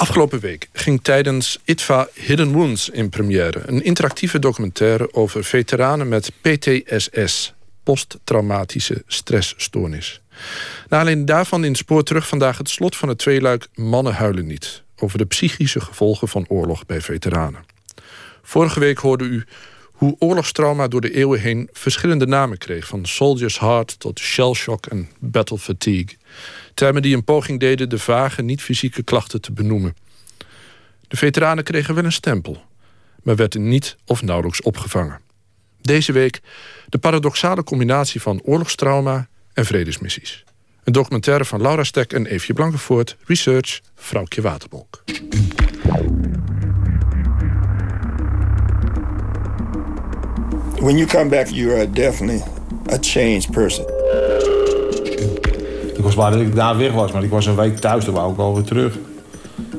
Afgelopen 0.00 0.40
week 0.40 0.68
ging 0.72 1.02
tijdens 1.02 1.58
ITVA 1.64 2.08
Hidden 2.14 2.52
Wounds 2.52 2.88
in 2.88 3.08
première... 3.08 3.62
een 3.66 3.84
interactieve 3.84 4.38
documentaire 4.38 5.14
over 5.14 5.44
veteranen 5.44 6.08
met 6.08 6.32
PTSS... 6.40 7.54
posttraumatische 7.82 9.02
stressstoornis. 9.06 10.20
Na 10.88 11.00
alleen 11.00 11.24
daarvan 11.24 11.64
in 11.64 11.74
spoor 11.74 12.02
terug 12.02 12.28
vandaag 12.28 12.58
het 12.58 12.68
slot 12.68 12.96
van 12.96 13.08
het 13.08 13.18
tweeluik 13.18 13.68
Mannen 13.74 14.14
huilen 14.14 14.46
niet... 14.46 14.82
over 14.96 15.18
de 15.18 15.24
psychische 15.24 15.80
gevolgen 15.80 16.28
van 16.28 16.44
oorlog 16.48 16.86
bij 16.86 17.00
veteranen. 17.00 17.64
Vorige 18.42 18.80
week 18.80 18.98
hoorde 18.98 19.24
u 19.24 19.44
hoe 19.82 20.16
oorlogstrauma 20.18 20.88
door 20.88 21.00
de 21.00 21.14
eeuwen 21.14 21.40
heen 21.40 21.68
verschillende 21.72 22.26
namen 22.26 22.58
kreeg... 22.58 22.86
van 22.86 23.06
soldier's 23.06 23.58
heart 23.58 23.98
tot 23.98 24.18
shell 24.18 24.52
shock 24.52 24.86
en 24.86 25.08
battle 25.18 25.58
fatigue. 25.58 26.16
Termen 26.80 27.02
die 27.02 27.16
een 27.16 27.24
poging 27.24 27.60
deden 27.60 27.88
de 27.88 27.98
vage, 27.98 28.42
niet-fysieke 28.42 29.02
klachten 29.02 29.40
te 29.40 29.52
benoemen. 29.52 29.96
De 31.08 31.16
veteranen 31.16 31.64
kregen 31.64 31.94
wel 31.94 32.04
een 32.04 32.12
stempel, 32.12 32.62
maar 33.22 33.36
werden 33.36 33.68
niet 33.68 33.96
of 34.06 34.22
nauwelijks 34.22 34.62
opgevangen. 34.62 35.20
Deze 35.80 36.12
week 36.12 36.40
de 36.88 36.98
paradoxale 36.98 37.64
combinatie 37.64 38.20
van 38.20 38.42
oorlogstrauma 38.42 39.28
en 39.52 39.64
vredesmissies. 39.64 40.44
Een 40.84 40.92
documentaire 40.92 41.44
van 41.44 41.62
Laura 41.62 41.84
Stek 41.84 42.12
en 42.12 42.26
Eefje 42.26 42.52
Blankenvoort, 42.52 43.16
research 43.24 43.80
Vrouwtje 43.94 44.42
Waterbolk. 44.42 45.02
When 50.74 50.96
you 50.96 51.06
come 51.06 51.28
back, 51.28 51.46
you 51.46 51.72
are 51.74 51.90
definitely 51.90 52.42
a 52.92 52.98
changed 53.00 53.50
person. 53.50 54.59
Ik 55.96 56.02
was 56.02 56.14
blij 56.14 56.30
dat 56.30 56.40
ik 56.40 56.54
daar 56.54 56.76
weg 56.76 56.92
was, 56.92 57.12
maar 57.12 57.22
ik 57.22 57.30
was 57.30 57.46
een 57.46 57.56
week 57.56 57.78
thuis, 57.78 58.04
toen 58.04 58.14
wou 58.14 58.32
ik 58.32 58.38
alweer 58.38 58.64
terug. 58.64 58.98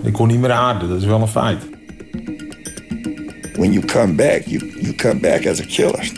Ik 0.04 0.14
kon 0.14 0.28
niet 0.28 0.40
meer 0.40 0.52
aarden, 0.52 0.90
dat 0.90 0.98
is 0.98 1.06
wel 1.06 1.22
een 1.22 1.28
feit. 1.28 1.64
When 3.54 3.72
you 3.72 3.86
come 3.86 4.14
back, 4.14 4.42
you, 4.46 4.74
you 4.82 4.96
come 4.96 5.20
back 5.20 5.48
as 5.48 5.62
a 5.62 5.66
killer. 5.68 6.12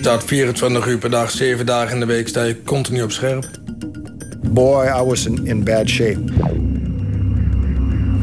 staat 0.00 0.24
24 0.24 0.86
uur 0.86 0.98
per 0.98 1.10
dag, 1.10 1.30
7 1.30 1.66
dagen 1.66 1.94
in 1.94 2.00
de 2.00 2.06
week, 2.06 2.28
sta 2.28 2.42
je 2.42 2.62
continu 2.62 3.02
op 3.02 3.12
scherp. 3.12 3.48
Boy, 4.42 4.86
I 4.86 5.02
was 5.04 5.26
in, 5.26 5.46
in 5.46 5.64
bad 5.64 5.88
shape. 5.88 6.20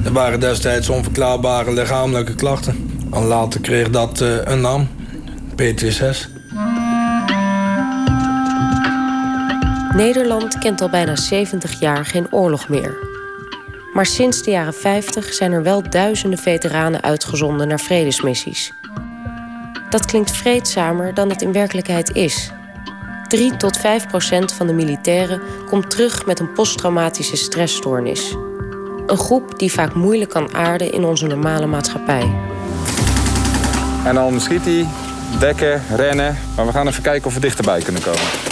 Er 0.04 0.14
waren 0.14 0.40
destijds 0.40 0.90
onverklaarbare 0.90 1.74
lichamelijke 1.74 2.36
klachten. 2.36 2.90
En 3.12 3.24
later 3.24 3.62
kreeg 3.62 3.90
dat 3.90 4.22
uh, 4.22 4.36
een 4.44 4.62
naam, 4.62 4.88
PTSS. 5.56 6.30
Nederland 9.98 10.58
kent 10.58 10.82
al 10.82 10.90
bijna 10.90 11.16
70 11.16 11.80
jaar 11.80 12.06
geen 12.06 12.34
oorlog 12.34 12.70
meer. 12.70 12.98
Maar 13.94 14.06
sinds 14.06 14.44
de 14.44 14.52
jaren 14.52 14.74
50 14.74 15.34
zijn 15.34 15.52
er 15.52 15.64
wel 15.64 15.90
duizenden 15.90 16.40
veteranen 16.40 17.02
uitgezonden 17.02 17.68
naar 17.68 17.80
vredesmissies. 17.80 18.74
Dat 19.90 20.06
klinkt 20.06 20.32
vreedzamer 20.32 21.14
dan 21.14 21.30
het 21.30 21.42
in 21.42 21.52
werkelijkheid 21.52 22.16
is. 22.16 22.52
3 23.28 23.58
tot 23.58 23.78
5 23.78 24.08
procent 24.08 24.54
van 24.54 24.68
de 24.68 24.74
militairen 24.74 25.42
komt 25.66 25.90
terug 25.90 26.26
met 26.26 26.40
een 26.40 26.52
posttraumatische 26.54 27.36
stressstoornis. 27.36 28.36
Een 29.06 29.18
groep 29.18 29.60
die 29.60 29.72
vaak 29.72 29.94
moeilijk 29.94 30.30
kan 30.30 30.54
aarden 30.54 30.92
in 30.92 31.06
onze 31.06 31.28
normale 31.28 31.66
maatschappij. 31.66 32.32
En 34.06 34.16
dan 34.16 34.42
schiet 34.42 34.66
hij, 34.66 34.88
dekken, 35.40 35.84
rennen. 35.96 36.38
Maar 36.56 36.66
we 36.66 36.72
gaan 36.72 36.88
even 36.88 37.04
kijken 37.04 37.28
of 37.28 37.34
we 37.34 37.40
dichterbij 37.40 37.82
kunnen 37.82 38.02
komen. 38.02 38.48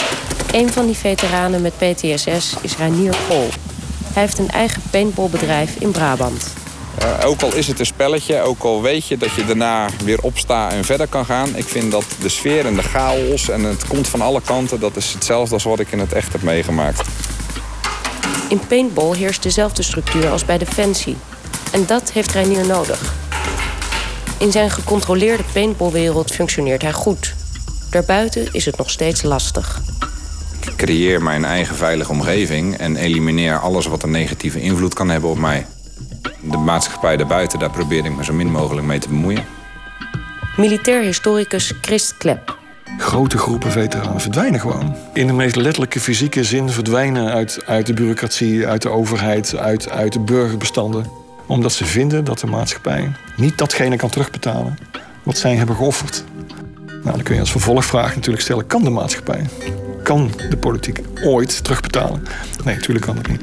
Een 0.56 0.72
van 0.72 0.86
die 0.86 0.96
veteranen 0.96 1.62
met 1.62 1.72
PTSS 1.76 2.54
is 2.60 2.76
Reinier 2.76 3.16
Pol. 3.28 3.48
Hij 4.12 4.22
heeft 4.22 4.38
een 4.38 4.50
eigen 4.50 4.82
paintballbedrijf 4.90 5.76
in 5.78 5.90
Brabant. 5.90 6.46
Uh, 7.02 7.28
ook 7.28 7.42
al 7.42 7.54
is 7.54 7.66
het 7.66 7.78
een 7.78 7.86
spelletje, 7.86 8.40
ook 8.40 8.62
al 8.62 8.82
weet 8.82 9.06
je 9.06 9.16
dat 9.16 9.32
je 9.32 9.44
daarna 9.44 9.88
weer 10.04 10.18
opstaat 10.22 10.72
en 10.72 10.84
verder 10.84 11.06
kan 11.06 11.24
gaan. 11.24 11.56
Ik 11.56 11.64
vind 11.64 11.90
dat 11.90 12.04
de 12.20 12.28
sfeer 12.28 12.66
en 12.66 12.74
de 12.74 12.82
chaos 12.82 13.48
en 13.48 13.64
het 13.64 13.86
komt 13.86 14.08
van 14.08 14.20
alle 14.20 14.40
kanten... 14.40 14.80
dat 14.80 14.96
is 14.96 15.12
hetzelfde 15.12 15.54
als 15.54 15.64
wat 15.64 15.80
ik 15.80 15.92
in 15.92 15.98
het 15.98 16.12
echt 16.12 16.32
heb 16.32 16.42
meegemaakt. 16.42 17.08
In 18.48 18.60
paintball 18.68 19.16
heerst 19.16 19.42
dezelfde 19.42 19.82
structuur 19.82 20.30
als 20.30 20.44
bij 20.44 20.58
Defensie. 20.58 21.16
En 21.72 21.86
dat 21.86 22.12
heeft 22.12 22.32
Reinier 22.32 22.66
nodig. 22.66 23.14
In 24.38 24.52
zijn 24.52 24.70
gecontroleerde 24.70 25.44
paintballwereld 25.52 26.30
functioneert 26.30 26.82
hij 26.82 26.92
goed. 26.92 27.34
Daarbuiten 27.90 28.48
is 28.52 28.64
het 28.64 28.76
nog 28.76 28.90
steeds 28.90 29.22
lastig. 29.22 29.80
Creëer 30.76 31.22
mijn 31.22 31.44
eigen 31.44 31.76
veilige 31.76 32.12
omgeving 32.12 32.76
en 32.76 32.96
elimineer 32.96 33.58
alles 33.58 33.86
wat 33.86 34.02
een 34.02 34.10
negatieve 34.10 34.60
invloed 34.60 34.94
kan 34.94 35.08
hebben 35.08 35.30
op 35.30 35.38
mij. 35.38 35.66
De 36.40 36.56
maatschappij 36.56 37.16
daarbuiten, 37.16 37.58
daar 37.58 37.70
probeer 37.70 38.04
ik 38.04 38.16
me 38.16 38.24
zo 38.24 38.32
min 38.32 38.50
mogelijk 38.50 38.86
mee 38.86 38.98
te 38.98 39.08
bemoeien. 39.08 39.44
Militair 40.56 41.02
historicus 41.02 41.72
Christ 41.80 42.16
Klep. 42.16 42.58
Grote 42.98 43.38
groepen 43.38 43.70
veteranen 43.70 44.20
verdwijnen 44.20 44.60
gewoon. 44.60 44.96
In 45.12 45.26
de 45.26 45.32
meest 45.32 45.56
letterlijke 45.56 46.00
fysieke 46.00 46.44
zin 46.44 46.70
verdwijnen 46.70 47.32
uit, 47.32 47.62
uit 47.66 47.86
de 47.86 47.92
bureaucratie, 47.92 48.66
uit 48.66 48.82
de 48.82 48.88
overheid, 48.88 49.56
uit, 49.56 49.90
uit 49.90 50.12
de 50.12 50.20
burgerbestanden. 50.20 51.06
Omdat 51.46 51.72
ze 51.72 51.84
vinden 51.84 52.24
dat 52.24 52.38
de 52.38 52.46
maatschappij 52.46 53.12
niet 53.36 53.58
datgene 53.58 53.96
kan 53.96 54.08
terugbetalen 54.08 54.78
wat 55.22 55.38
zij 55.38 55.54
hebben 55.54 55.76
geofferd. 55.76 56.24
Nou, 56.86 57.16
dan 57.16 57.22
kun 57.22 57.34
je 57.34 57.40
als 57.40 57.50
vervolgvraag 57.50 58.14
natuurlijk 58.14 58.42
stellen: 58.42 58.66
kan 58.66 58.84
de 58.84 58.90
maatschappij, 58.90 59.46
kan 60.06 60.30
de 60.50 60.56
politiek 60.56 61.00
ooit 61.24 61.64
terugbetalen? 61.64 62.22
Nee, 62.64 62.74
natuurlijk 62.74 63.06
kan 63.06 63.14
dat 63.14 63.26
niet. 63.26 63.42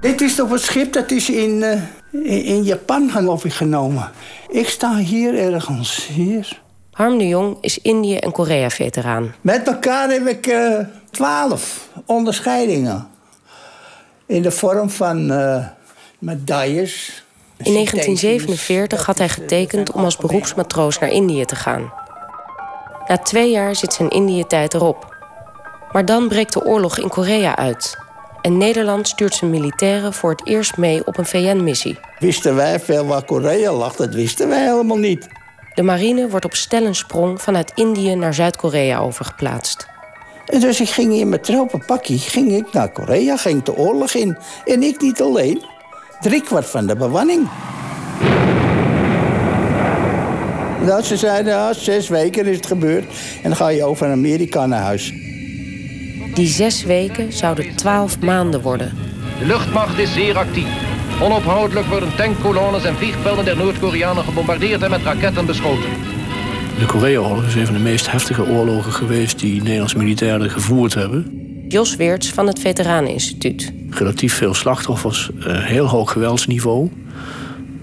Dit 0.00 0.20
is 0.20 0.34
toch 0.34 0.50
een 0.50 0.58
schip 0.58 0.92
dat 0.92 1.10
is 1.10 1.30
in, 1.30 1.62
uh, 2.10 2.46
in 2.46 2.62
Japan 2.62 3.10
geloof 3.10 3.44
ik 3.44 3.52
genomen. 3.52 4.10
Ik 4.48 4.68
sta 4.68 4.96
hier 4.96 5.38
ergens, 5.38 6.06
hier. 6.06 6.60
Harm 6.90 7.18
de 7.18 7.28
Jong 7.28 7.56
is 7.60 7.78
Indië- 7.78 8.16
en 8.16 8.32
Korea-veteraan. 8.32 9.34
Met 9.40 9.66
elkaar 9.66 10.10
heb 10.10 10.26
ik 10.26 10.46
uh, 10.46 10.78
twaalf 11.10 11.88
onderscheidingen. 12.06 13.08
In 14.26 14.42
de 14.42 14.50
vorm 14.50 14.90
van 14.90 15.32
uh, 15.32 15.66
medailles. 16.18 17.24
In 17.62 17.72
1947 17.72 19.06
had 19.06 19.18
hij 19.18 19.28
getekend 19.28 19.92
om 19.92 20.04
als 20.04 20.16
beroepsmatroos 20.16 20.98
naar 20.98 21.10
Indië 21.10 21.44
te 21.44 21.56
gaan. 21.56 21.92
Na 23.06 23.18
twee 23.18 23.50
jaar 23.50 23.76
zit 23.76 23.92
zijn 23.92 24.08
Indië-tijd 24.08 24.74
erop. 24.74 25.16
Maar 25.92 26.04
dan 26.04 26.28
breekt 26.28 26.52
de 26.52 26.64
oorlog 26.64 26.98
in 26.98 27.08
Korea 27.08 27.56
uit. 27.56 27.98
En 28.40 28.58
Nederland 28.58 29.08
stuurt 29.08 29.34
zijn 29.34 29.50
militairen 29.50 30.12
voor 30.12 30.30
het 30.30 30.46
eerst 30.46 30.76
mee 30.76 31.06
op 31.06 31.18
een 31.18 31.26
VN-missie. 31.26 31.98
Wisten 32.18 32.54
wij 32.54 32.80
veel 32.80 33.06
waar 33.06 33.24
Korea 33.24 33.72
lag? 33.72 33.96
Dat 33.96 34.14
wisten 34.14 34.48
wij 34.48 34.64
helemaal 34.64 34.98
niet. 34.98 35.28
De 35.74 35.82
marine 35.82 36.28
wordt 36.28 36.44
op 36.44 36.54
stellensprong 36.54 37.42
vanuit 37.42 37.72
Indië 37.74 38.14
naar 38.14 38.34
Zuid-Korea 38.34 38.98
overgeplaatst. 38.98 39.86
En 40.46 40.60
dus 40.60 40.80
ik 40.80 40.88
ging 40.88 41.12
in 41.12 41.28
mijn 41.28 41.40
tropenpakkie 41.40 42.18
ging 42.18 42.52
ik 42.52 42.72
naar 42.72 42.92
Korea, 42.92 43.36
ging 43.36 43.62
de 43.62 43.76
oorlog 43.76 44.14
in. 44.14 44.38
En 44.64 44.82
ik 44.82 45.00
niet 45.00 45.22
alleen. 45.22 45.64
Driekwart 46.20 46.66
van 46.66 46.86
de 46.86 46.96
bemanning. 46.96 47.48
Nou, 50.84 51.02
ze 51.02 51.16
zeiden, 51.16 51.52
ja, 51.52 51.72
zes 51.72 52.08
weken 52.08 52.46
is 52.46 52.56
het 52.56 52.66
gebeurd. 52.66 53.04
En 53.42 53.48
dan 53.48 53.56
ga 53.56 53.68
je 53.68 53.84
over 53.84 54.06
naar 54.06 54.16
Amerika 54.16 54.66
naar 54.66 54.82
huis. 54.82 55.12
Die 56.34 56.46
zes 56.46 56.84
weken 56.84 57.32
zouden 57.32 57.76
twaalf 57.76 58.20
maanden 58.20 58.60
worden. 58.60 58.92
De 59.38 59.46
luchtmacht 59.46 59.98
is 59.98 60.12
zeer 60.12 60.36
actief. 60.38 60.68
Onophoudelijk 61.22 61.86
worden 61.86 62.16
tankkolonnes 62.16 62.84
en 62.84 62.96
vliegvelden 62.96 63.44
der 63.44 63.56
Noord-Koreanen 63.56 64.24
gebombardeerd 64.24 64.82
en 64.82 64.90
met 64.90 65.02
raketten 65.02 65.46
beschoten. 65.46 65.90
De 66.78 66.86
Korea-oorlog 66.86 67.46
is 67.46 67.54
een 67.54 67.66
van 67.66 67.74
de 67.74 67.80
meest 67.80 68.10
heftige 68.10 68.46
oorlogen 68.46 68.92
geweest 68.92 69.38
die 69.38 69.62
Nederlandse 69.62 69.98
militairen 69.98 70.50
gevoerd 70.50 70.94
hebben. 70.94 71.46
Jos 71.68 71.96
Weerts 71.96 72.30
van 72.30 72.46
het 72.46 72.58
Veteraneninstituut. 72.60 73.72
Relatief 73.90 74.34
veel 74.34 74.54
slachtoffers, 74.54 75.30
eh, 75.46 75.64
heel 75.64 75.86
hoog 75.86 76.12
geweldsniveau. 76.12 76.90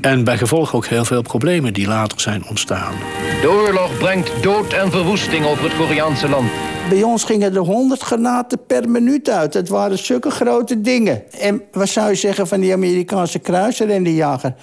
En 0.01 0.23
bij 0.23 0.37
gevolg 0.37 0.75
ook 0.75 0.85
heel 0.85 1.05
veel 1.05 1.21
problemen 1.21 1.73
die 1.73 1.87
later 1.87 2.19
zijn 2.19 2.47
ontstaan. 2.49 2.93
De 3.41 3.49
oorlog 3.49 3.97
brengt 3.97 4.43
dood 4.43 4.73
en 4.73 4.91
verwoesting 4.91 5.45
over 5.45 5.63
het 5.63 5.75
Koreaanse 5.75 6.29
land. 6.29 6.49
Bij 6.89 7.03
ons 7.03 7.23
gingen 7.23 7.55
er 7.55 7.59
100 7.59 8.01
granaten 8.01 8.65
per 8.67 8.89
minuut 8.89 9.29
uit. 9.29 9.53
Het 9.53 9.69
waren 9.69 9.97
zulke 9.97 10.29
grote 10.29 10.81
dingen. 10.81 11.31
En 11.31 11.61
wat 11.71 11.89
zou 11.89 12.09
je 12.09 12.15
zeggen 12.15 12.47
van 12.47 12.59
die 12.59 12.73
Amerikaanse 12.73 13.39
kruiser 13.39 13.89
en 13.89 14.03
de 14.03 14.15
jager? 14.15 14.53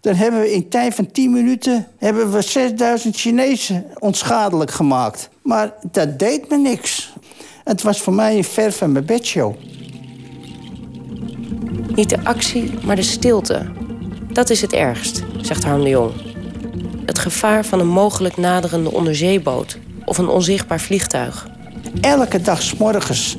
Dan 0.00 0.14
hebben 0.14 0.40
we 0.40 0.52
in 0.52 0.68
tijd 0.68 0.94
van 0.94 1.10
10 1.10 1.32
minuten 1.32 1.86
hebben 1.98 2.32
we 2.32 2.42
6000 2.42 3.16
Chinezen 3.16 3.86
onschadelijk 3.98 4.70
gemaakt. 4.70 5.28
Maar 5.42 5.72
dat 5.90 6.18
deed 6.18 6.48
me 6.48 6.56
niks. 6.56 7.12
Het 7.64 7.82
was 7.82 8.00
voor 8.00 8.12
mij 8.12 8.36
een 8.36 8.44
ver 8.44 8.72
van 8.72 8.92
mijn 8.92 9.04
bedshow. 9.04 9.54
Niet 11.98 12.10
de 12.10 12.24
actie, 12.24 12.70
maar 12.84 12.96
de 12.96 13.02
stilte. 13.02 13.66
Dat 14.32 14.50
is 14.50 14.60
het 14.60 14.72
ergst, 14.72 15.22
zegt 15.40 15.64
Harm 15.64 15.82
de 15.82 15.88
Jong. 15.88 16.12
Het 17.04 17.18
gevaar 17.18 17.64
van 17.64 17.80
een 17.80 17.88
mogelijk 17.88 18.36
naderende 18.36 18.92
onderzeeboot 18.92 19.78
of 20.04 20.18
een 20.18 20.28
onzichtbaar 20.28 20.80
vliegtuig. 20.80 21.48
Elke 22.00 22.40
dag 22.40 22.62
s 22.62 22.76
morgens 22.76 23.36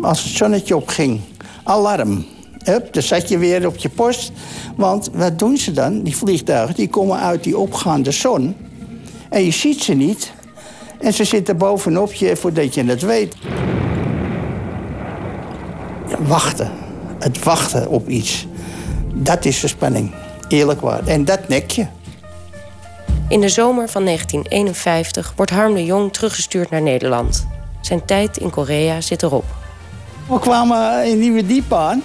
Als 0.00 0.24
het 0.24 0.32
zonnetje 0.32 0.76
opging, 0.76 1.20
alarm. 1.64 2.26
Hup, 2.64 2.92
dan 2.92 3.02
zat 3.02 3.28
je 3.28 3.38
weer 3.38 3.66
op 3.66 3.76
je 3.76 3.88
post. 3.88 4.32
Want 4.76 5.10
wat 5.12 5.38
doen 5.38 5.56
ze 5.56 5.72
dan? 5.72 6.02
Die 6.02 6.16
vliegtuigen 6.16 6.74
die 6.74 6.88
komen 6.88 7.18
uit 7.18 7.44
die 7.44 7.58
opgaande 7.58 8.10
zon. 8.10 8.56
En 9.30 9.44
je 9.44 9.50
ziet 9.50 9.82
ze 9.82 9.94
niet. 9.94 10.32
En 11.00 11.12
ze 11.12 11.24
zitten 11.24 11.56
bovenop 11.56 12.12
je 12.12 12.36
voordat 12.36 12.74
je 12.74 12.84
het 12.84 13.02
weet. 13.02 13.34
wachten. 16.18 16.87
Het 17.18 17.42
wachten 17.44 17.88
op 17.88 18.08
iets. 18.08 18.46
Dat 19.14 19.44
is 19.44 19.60
de 19.60 19.68
spanning. 19.68 20.14
Eerlijk 20.48 20.80
waar. 20.80 21.06
En 21.06 21.24
dat 21.24 21.48
nek 21.48 21.70
je. 21.70 21.86
In 23.28 23.40
de 23.40 23.48
zomer 23.48 23.88
van 23.88 24.04
1951 24.04 25.32
wordt 25.36 25.50
Harm 25.50 25.74
de 25.74 25.84
Jong 25.84 26.12
teruggestuurd 26.12 26.70
naar 26.70 26.82
Nederland. 26.82 27.46
Zijn 27.80 28.04
tijd 28.04 28.36
in 28.36 28.50
Korea 28.50 29.00
zit 29.00 29.22
erop. 29.22 29.44
We 30.28 30.38
kwamen 30.38 31.06
in 31.06 31.18
Nieuwe 31.18 31.46
Diep 31.46 31.72
aan 31.72 32.02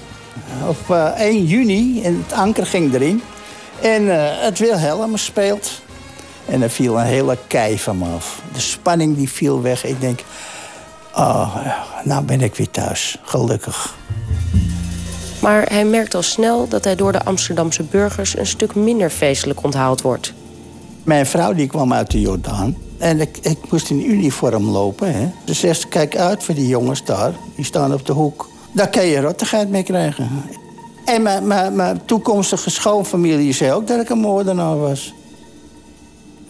op 0.68 0.89
1 0.89 1.15
eh, 1.15 1.50
juni 1.50 2.04
en 2.04 2.24
het 2.24 2.33
anker 2.33 2.65
ging 2.65 2.94
erin. 2.94 3.21
En 3.81 4.01
uh, 4.01 4.15
het 4.19 4.60
Wilhelm 4.60 5.18
speelt. 5.18 5.81
En 6.45 6.62
er 6.62 6.69
viel 6.69 7.00
een 7.00 7.06
hele 7.06 7.38
kei 7.48 7.80
van 7.80 7.98
me 7.98 8.06
af. 8.15 8.42
De 8.54 8.60
spanning 8.60 9.18
die 9.18 9.30
viel 9.30 9.62
weg. 9.62 9.86
Ik 9.86 10.00
denk, 10.00 10.24
oh, 11.15 11.57
nou 12.04 12.24
ben 12.24 12.42
ik 12.42 12.56
weer 12.56 12.69
thuis. 12.69 13.18
Gelukkig. 13.21 13.95
Maar 15.44 15.66
hij 15.69 15.86
merkt 15.86 16.16
al 16.16 16.22
snel 16.22 16.68
dat 16.68 16.84
hij 16.84 16.95
door 16.95 17.12
de 17.12 17.24
Amsterdamse 17.24 17.84
burgers... 17.84 18.38
een 18.38 18.48
stuk 18.48 18.75
minder 18.75 19.10
feestelijk 19.10 19.63
onthaald 19.63 20.01
wordt. 20.01 20.34
Mijn 21.04 21.25
vrouw 21.25 21.54
die 21.54 21.68
kwam 21.68 21.94
uit 21.94 22.12
de 22.12 22.22
Jordaan. 22.22 22.78
En 22.98 23.19
ik, 23.19 23.38
ik 23.42 23.57
moest 23.72 23.90
in 23.90 24.12
uniform 24.12 24.63
lopen. 24.63 25.13
Hè. 25.13 25.30
Ze 25.45 25.54
zegt, 25.54 25.88
kijk 25.88 26.18
uit 26.18 26.44
voor 26.44 26.56
die 26.56 26.68
jongens 26.68 27.06
daar. 27.06 27.34
Die 27.56 27.66
staan 27.66 27.94
op 27.94 28.06
de 28.06 28.12
hoek. 28.12 28.50
Daar 28.72 28.90
kan 28.90 29.06
je 29.06 29.22
rottigheid 29.22 29.69
mee 29.69 29.84
krijgen. 29.84 30.30
En 31.06 31.22
mijn, 31.22 31.48
mijn, 31.48 31.75
mijn 31.75 32.06
toekomstige 32.06 32.69
schoonfamilie 32.69 33.54
zei 33.54 33.72
ook 33.72 33.88
dat 33.88 34.01
ik 34.01 34.10
een 34.10 34.19
moordenaar 34.19 34.78
was. 34.78 35.13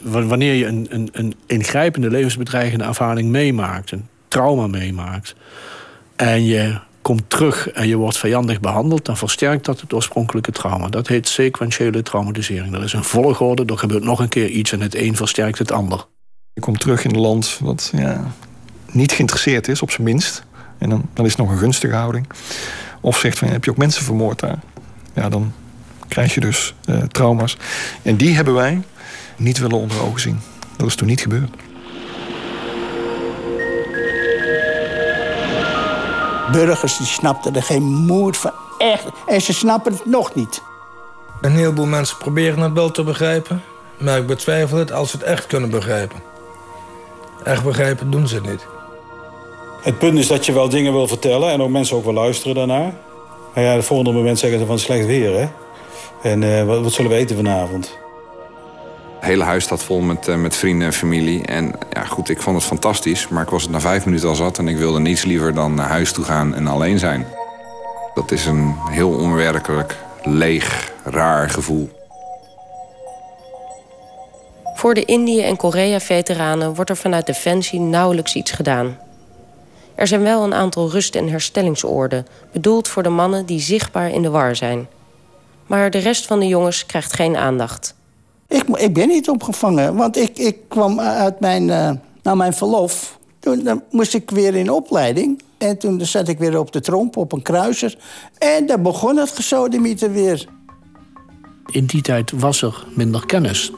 Wanneer 0.02 0.54
je 0.54 0.66
een, 0.66 0.88
een, 0.90 1.10
een 1.12 1.36
ingrijpende 1.46 2.10
levensbedreigende 2.10 2.86
ervaring 2.86 3.30
meemaakt... 3.30 3.92
een 3.92 4.08
trauma 4.28 4.68
meemaakt... 4.68 5.36
en 6.16 6.44
je 6.46 6.80
komt 7.04 7.30
terug 7.30 7.70
en 7.70 7.88
je 7.88 7.96
wordt 7.96 8.18
vijandig 8.18 8.60
behandeld... 8.60 9.06
dan 9.06 9.18
versterkt 9.18 9.66
dat 9.66 9.82
het 9.82 9.94
oorspronkelijke 9.94 10.52
trauma. 10.52 10.88
Dat 10.88 11.08
heet 11.08 11.28
sequentiële 11.28 12.04
traumatisering. 12.04 12.74
Dat 12.74 12.84
is 12.84 12.94
een 12.94 13.04
volgorde, 13.04 13.66
er 13.66 13.78
gebeurt 13.78 14.04
nog 14.04 14.20
een 14.20 14.30
keer 14.30 14.50
iets... 14.50 14.72
en 14.72 14.82
het 14.82 14.96
een 14.96 15.16
versterkt 15.16 15.58
het 15.58 15.72
ander. 15.72 16.06
Je 16.54 16.62
komt 16.62 16.80
terug 16.80 17.04
in 17.04 17.14
een 17.14 17.22
land 17.22 17.60
wat 17.62 17.92
ja, 17.96 18.34
niet 18.92 19.12
geïnteresseerd 19.12 19.68
is, 19.68 19.82
op 19.82 19.92
zijn 19.92 20.04
minst. 20.04 20.44
En 20.78 20.90
dan, 20.90 21.10
dan 21.14 21.26
is 21.26 21.32
het 21.32 21.42
nog 21.42 21.52
een 21.52 21.58
gunstige 21.58 21.96
houding. 21.96 22.28
Of 23.02 23.18
zegt 23.18 23.38
van, 23.38 23.48
heb 23.48 23.64
je 23.64 23.72
ook 23.72 23.78
mensen 23.78 24.04
vermoord 24.04 24.40
daar? 24.40 24.60
Ja, 25.14 25.30
dan 25.30 25.54
krijg 26.08 26.34
je 26.34 26.40
dus 26.40 26.74
uh, 26.86 27.02
trauma's. 27.02 27.58
En 28.02 28.16
die 28.16 28.36
hebben 28.36 28.54
wij 28.54 28.82
niet 29.38 29.58
willen 29.58 29.78
onder 29.78 30.02
ogen 30.02 30.22
zien. 30.22 30.40
Dat 30.78 30.88
is 30.88 30.96
toen 30.96 31.08
niet 31.08 31.22
gebeurd. 31.22 31.56
Burgers 36.54 36.98
die 36.98 37.08
snapten 37.08 37.56
er 37.56 37.64
geen 37.64 37.84
moed 37.84 38.38
van. 38.38 38.52
Echt. 38.78 39.06
En 39.28 39.42
ze 39.42 39.54
snappen 39.54 39.94
het 39.94 40.06
nog 40.06 40.36
niet. 40.36 40.62
Een 41.42 41.52
heleboel 41.52 41.86
mensen 41.86 42.18
proberen 42.18 42.60
het 42.60 42.74
wel 42.74 42.92
te 42.92 43.04
begrijpen. 43.04 43.64
Maar 43.98 44.18
ik 44.18 44.28
betwijfel 44.28 44.78
het 44.78 44.92
als 44.92 45.12
ze 45.12 45.18
het 45.18 45.26
echt 45.26 45.48
kunnen 45.48 45.70
begrijpen. 45.70 46.18
Echt 47.44 47.64
begrijpen 47.64 48.12
doen 48.12 48.28
ze 48.28 48.36
het 48.36 48.50
niet. 48.50 48.66
Het 49.82 49.98
punt 49.98 50.18
is 50.18 50.28
dat 50.28 50.46
je 50.46 50.54
wel 50.54 50.70
dingen 50.70 50.94
wil 50.94 51.08
vertellen 51.08 51.52
en 51.52 51.62
ook 51.62 51.70
mensen 51.70 51.98
ook 51.98 52.06
wel 52.06 52.14
luisteren 52.14 52.56
daarnaar. 52.56 52.94
Maar 53.54 53.64
ja, 53.64 53.76
het 53.76 53.86
volgende 53.86 54.12
moment 54.12 54.40
zeggen 54.40 54.60
ze 54.60 54.66
van 54.66 54.80
slecht 54.80 55.06
weer, 55.06 55.40
hè? 55.40 55.48
En 56.30 56.42
uh, 56.42 56.64
wat, 56.64 56.82
wat, 56.82 56.92
zullen 56.92 57.12
we 57.12 57.18
eten 57.18 57.36
vanavond? 57.36 57.98
Het 59.24 59.32
hele 59.32 59.44
huis 59.44 59.64
staat 59.64 59.84
vol 59.84 60.00
met, 60.00 60.28
uh, 60.28 60.36
met 60.36 60.56
vrienden 60.56 60.88
en 60.88 60.94
familie. 60.94 61.46
En 61.46 61.74
ja, 61.92 62.04
goed, 62.04 62.30
ik 62.30 62.42
vond 62.42 62.56
het 62.56 62.66
fantastisch. 62.66 63.28
Maar 63.28 63.44
ik 63.44 63.50
was 63.50 63.62
het 63.62 63.72
na 63.72 63.80
vijf 63.80 64.06
minuten 64.06 64.30
al 64.30 64.36
zat 64.36 64.58
en 64.58 64.68
ik 64.68 64.78
wilde 64.78 65.00
niets 65.00 65.24
liever 65.24 65.54
dan 65.54 65.74
naar 65.74 65.88
huis 65.88 66.12
toe 66.12 66.26
gaan 66.26 66.56
en 66.56 66.68
alleen 66.68 67.00
zijn. 67.00 67.26
Dat 68.14 68.32
is 68.32 68.46
een 68.46 68.76
heel 68.90 69.10
onwerkelijk, 69.10 69.98
leeg, 70.24 70.92
raar 71.04 71.50
gevoel. 71.50 71.90
Voor 74.76 74.94
de 74.94 75.06
Indië- 75.06 75.42
en 75.42 75.56
Korea-veteranen 75.56 76.76
wordt 76.76 76.90
er 76.90 76.98
vanuit 76.98 77.26
Defensie 77.26 77.80
nauwelijks 77.80 78.36
iets 78.36 78.52
gedaan. 78.52 78.98
Er 79.96 80.08
zijn 80.08 80.24
wel 80.24 80.44
een 80.44 80.54
aantal 80.54 80.90
rust- 80.90 81.16
en 81.16 81.30
herstellingsoorden, 81.30 82.28
bedoeld 82.52 82.88
voor 82.88 83.04
de 83.04 83.10
mannen 83.10 83.46
die 83.46 83.60
zichtbaar 83.60 84.10
in 84.10 84.22
de 84.22 84.30
war 84.30 84.56
zijn. 84.56 84.88
Maar 85.68 85.90
de 85.90 85.98
rest 85.98 86.26
van 86.26 86.40
de 86.40 86.48
jongens 86.48 86.86
krijgt 86.86 87.14
geen 87.14 87.38
aandacht. 87.38 87.96
Ik, 88.54 88.64
ik 88.68 88.94
ben 88.94 89.08
niet 89.08 89.30
opgevangen, 89.30 89.96
want 89.96 90.18
ik, 90.18 90.38
ik 90.38 90.58
kwam 90.68 91.00
uit 91.00 91.40
mijn, 91.40 91.68
uh, 92.24 92.34
mijn 92.34 92.54
verlof. 92.54 93.20
Toen 93.40 93.82
moest 93.92 94.14
ik 94.14 94.32
weer 94.32 94.56
in 94.56 94.72
opleiding. 94.72 95.42
En 95.58 95.78
toen 95.78 96.06
zat 96.06 96.28
ik 96.28 96.40
weer 96.40 96.60
op 96.60 96.72
de 96.72 96.80
tromp, 96.80 97.18
op 97.18 97.32
een 97.32 97.42
kruiser. 97.42 97.98
En 98.38 98.66
daar 98.66 98.82
begon 98.82 99.18
het 99.18 99.32
gesodemieter 99.32 100.12
weer. 100.12 100.46
In 101.72 101.86
die 101.86 102.02
tijd 102.02 102.32
was 102.32 102.62
er 102.62 102.86
minder 102.96 103.26
kennis. 103.26 103.72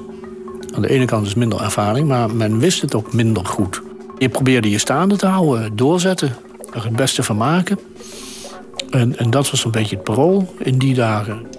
Aan 0.73 0.81
de 0.81 0.89
ene 0.89 1.05
kant 1.05 1.25
is 1.25 1.33
minder 1.33 1.61
ervaring, 1.61 2.07
maar 2.07 2.35
men 2.35 2.59
wist 2.59 2.81
het 2.81 2.95
ook 2.95 3.13
minder 3.13 3.45
goed. 3.45 3.81
Je 4.17 4.29
probeerde 4.29 4.69
je 4.69 4.77
staande 4.77 5.15
te 5.15 5.25
houden, 5.25 5.75
doorzetten, 5.75 6.35
er 6.73 6.83
het 6.83 6.95
beste 6.95 7.23
van 7.23 7.37
maken. 7.37 7.79
En, 8.89 9.17
en 9.17 9.29
dat 9.29 9.51
was 9.51 9.65
een 9.65 9.71
beetje 9.71 9.95
het 9.95 10.05
parool 10.05 10.53
in 10.57 10.77
die 10.77 10.93
dagen. 10.93 11.54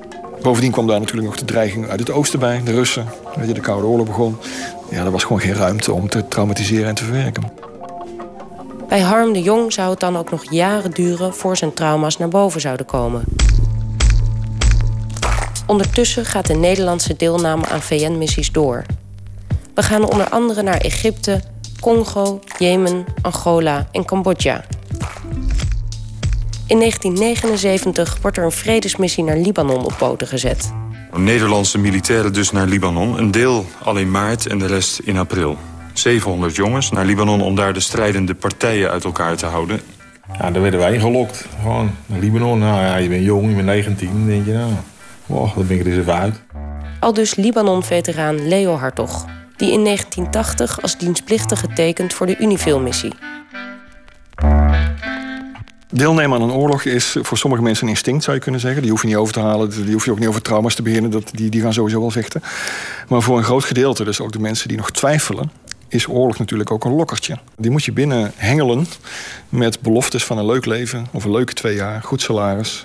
Bovendien 0.47 0.73
kwam 0.73 0.87
daar 0.87 1.01
natuurlijk 1.01 1.27
nog 1.27 1.37
de 1.37 1.45
dreiging 1.45 1.89
uit 1.89 2.01
het 2.01 2.11
oosten 2.11 2.39
bij, 2.39 2.61
de 2.65 2.73
Russen. 2.73 3.07
Weet 3.37 3.49
je, 3.49 3.55
de 3.55 3.61
Koude 3.61 3.87
Oorlog 3.87 4.07
begon. 4.07 4.37
Ja, 4.91 5.05
er 5.05 5.11
was 5.11 5.23
gewoon 5.23 5.41
geen 5.41 5.55
ruimte 5.55 5.93
om 5.93 6.09
te 6.09 6.29
traumatiseren 6.29 6.89
en 6.89 6.95
te 6.95 7.05
verwerken. 7.05 7.53
Bij 8.89 9.01
Harm 9.01 9.33
de 9.33 9.43
Jong 9.43 9.73
zou 9.73 9.91
het 9.91 10.01
dan 10.01 10.17
ook 10.17 10.31
nog 10.31 10.51
jaren 10.51 10.91
duren 10.91 11.35
voor 11.35 11.57
zijn 11.57 11.75
trauma's 11.75 12.17
naar 12.17 12.29
boven 12.29 12.61
zouden 12.61 12.87
komen. 12.87 13.25
Ondertussen 15.67 16.25
gaat 16.25 16.47
de 16.47 16.55
Nederlandse 16.55 17.17
deelname 17.17 17.67
aan 17.67 17.83
VN-missies 17.83 18.53
door. 18.53 18.85
We 19.75 19.83
gaan 19.83 20.11
onder 20.11 20.29
andere 20.29 20.63
naar 20.63 20.79
Egypte, 20.79 21.43
Congo, 21.81 22.41
Jemen, 22.59 23.05
Angola 23.23 23.87
en 23.93 24.05
Cambodja. 24.05 24.65
In 26.67 26.79
1979 26.79 28.19
wordt 28.23 28.37
er 28.37 28.45
een 28.45 28.53
vredesmissie 28.53 29.25
naar 29.25 29.37
Libanon 29.37 29.85
op 29.85 29.95
poten 29.99 30.27
gezet. 30.27 30.73
Nederlandse 31.15 31.79
militairen 31.79 32.33
dus 32.33 32.51
naar 32.51 32.67
Libanon. 32.67 33.19
Een 33.19 33.31
deel 33.31 33.67
al 33.83 33.97
in 33.97 34.11
maart 34.11 34.47
en 34.47 34.59
de 34.59 34.67
rest 34.67 34.99
in 34.99 35.19
april. 35.19 35.57
700 35.93 36.57
jongens 36.57 36.91
naar 36.91 37.05
Libanon 37.05 37.43
om 37.43 37.55
daar 37.55 37.73
de 37.73 37.81
strijdende 37.81 38.35
partijen 38.35 38.91
uit 38.91 39.05
elkaar 39.05 39.37
te 39.37 39.47
houden. 39.47 39.81
Ja, 40.39 40.51
daar 40.51 40.63
werden 40.63 40.81
wij 40.81 40.99
gelokt. 40.99 41.47
Gewoon 41.61 41.91
naar 42.07 42.19
Libanon. 42.19 42.59
Nou 42.59 42.81
ja, 42.81 42.97
je 42.97 43.09
bent 43.09 43.25
jong, 43.25 43.49
je 43.49 43.55
bent 43.55 43.67
19. 43.67 44.09
Dan 44.13 44.27
denk 44.27 44.47
je, 44.47 44.53
nou, 44.53 44.73
wow, 45.27 45.55
dan 45.55 45.67
ben 45.67 45.77
ik 45.77 45.83
er 45.83 45.93
eens 45.93 46.01
even 46.01 46.15
uit. 46.15 46.43
Al 47.01 47.13
dus 47.13 47.35
Libanon-veteraan 47.35 48.49
Leo 48.49 48.77
Hartog 48.77 49.25
die 49.57 49.73
in 49.73 49.85
1980 49.85 50.83
als 50.83 50.99
dienstplichtige 50.99 51.69
tekent 51.75 52.15
voor 52.15 52.27
de 52.27 52.37
Unifil-missie. 52.39 53.13
Deelnemen 55.97 56.41
aan 56.41 56.49
een 56.49 56.55
oorlog 56.57 56.85
is 56.85 57.17
voor 57.23 57.39
sommige 57.39 57.63
mensen 57.63 57.85
een 57.85 57.93
instinct, 57.93 58.25
zou 58.25 58.37
je 58.37 58.43
kunnen 58.43 58.61
zeggen. 58.61 58.83
Die 58.83 58.91
hoef 58.91 59.01
je 59.01 59.07
niet 59.07 59.17
over 59.17 59.33
te 59.33 59.41
halen, 59.41 59.71
die 59.71 59.93
hoef 59.93 60.05
je 60.05 60.11
ook 60.11 60.19
niet 60.19 60.29
over 60.29 60.43
trauma's 60.43 60.75
te 60.75 60.83
beginnen. 60.83 61.11
Dat, 61.11 61.31
die, 61.33 61.51
die 61.51 61.61
gaan 61.61 61.73
sowieso 61.73 62.01
wel 62.01 62.11
vechten. 62.11 62.43
Maar 63.09 63.23
voor 63.23 63.39
een 63.39 63.45
groot 63.45 63.65
gedeelte, 63.65 64.05
dus 64.05 64.21
ook 64.21 64.33
de 64.33 64.39
mensen 64.39 64.69
die 64.69 64.77
nog 64.77 64.91
twijfelen... 64.91 65.51
is 65.89 66.09
oorlog 66.09 66.39
natuurlijk 66.39 66.71
ook 66.71 66.85
een 66.85 66.95
lokkertje. 66.95 67.39
Die 67.57 67.71
moet 67.71 67.85
je 67.85 67.93
binnen 67.93 68.33
hengelen 68.37 68.87
met 69.49 69.81
beloftes 69.81 70.25
van 70.25 70.39
een 70.39 70.47
leuk 70.47 70.67
leven... 70.67 71.07
of 71.11 71.25
een 71.25 71.31
leuke 71.31 71.53
twee 71.53 71.75
jaar, 71.75 72.03
goed 72.03 72.23
salaris. 72.23 72.85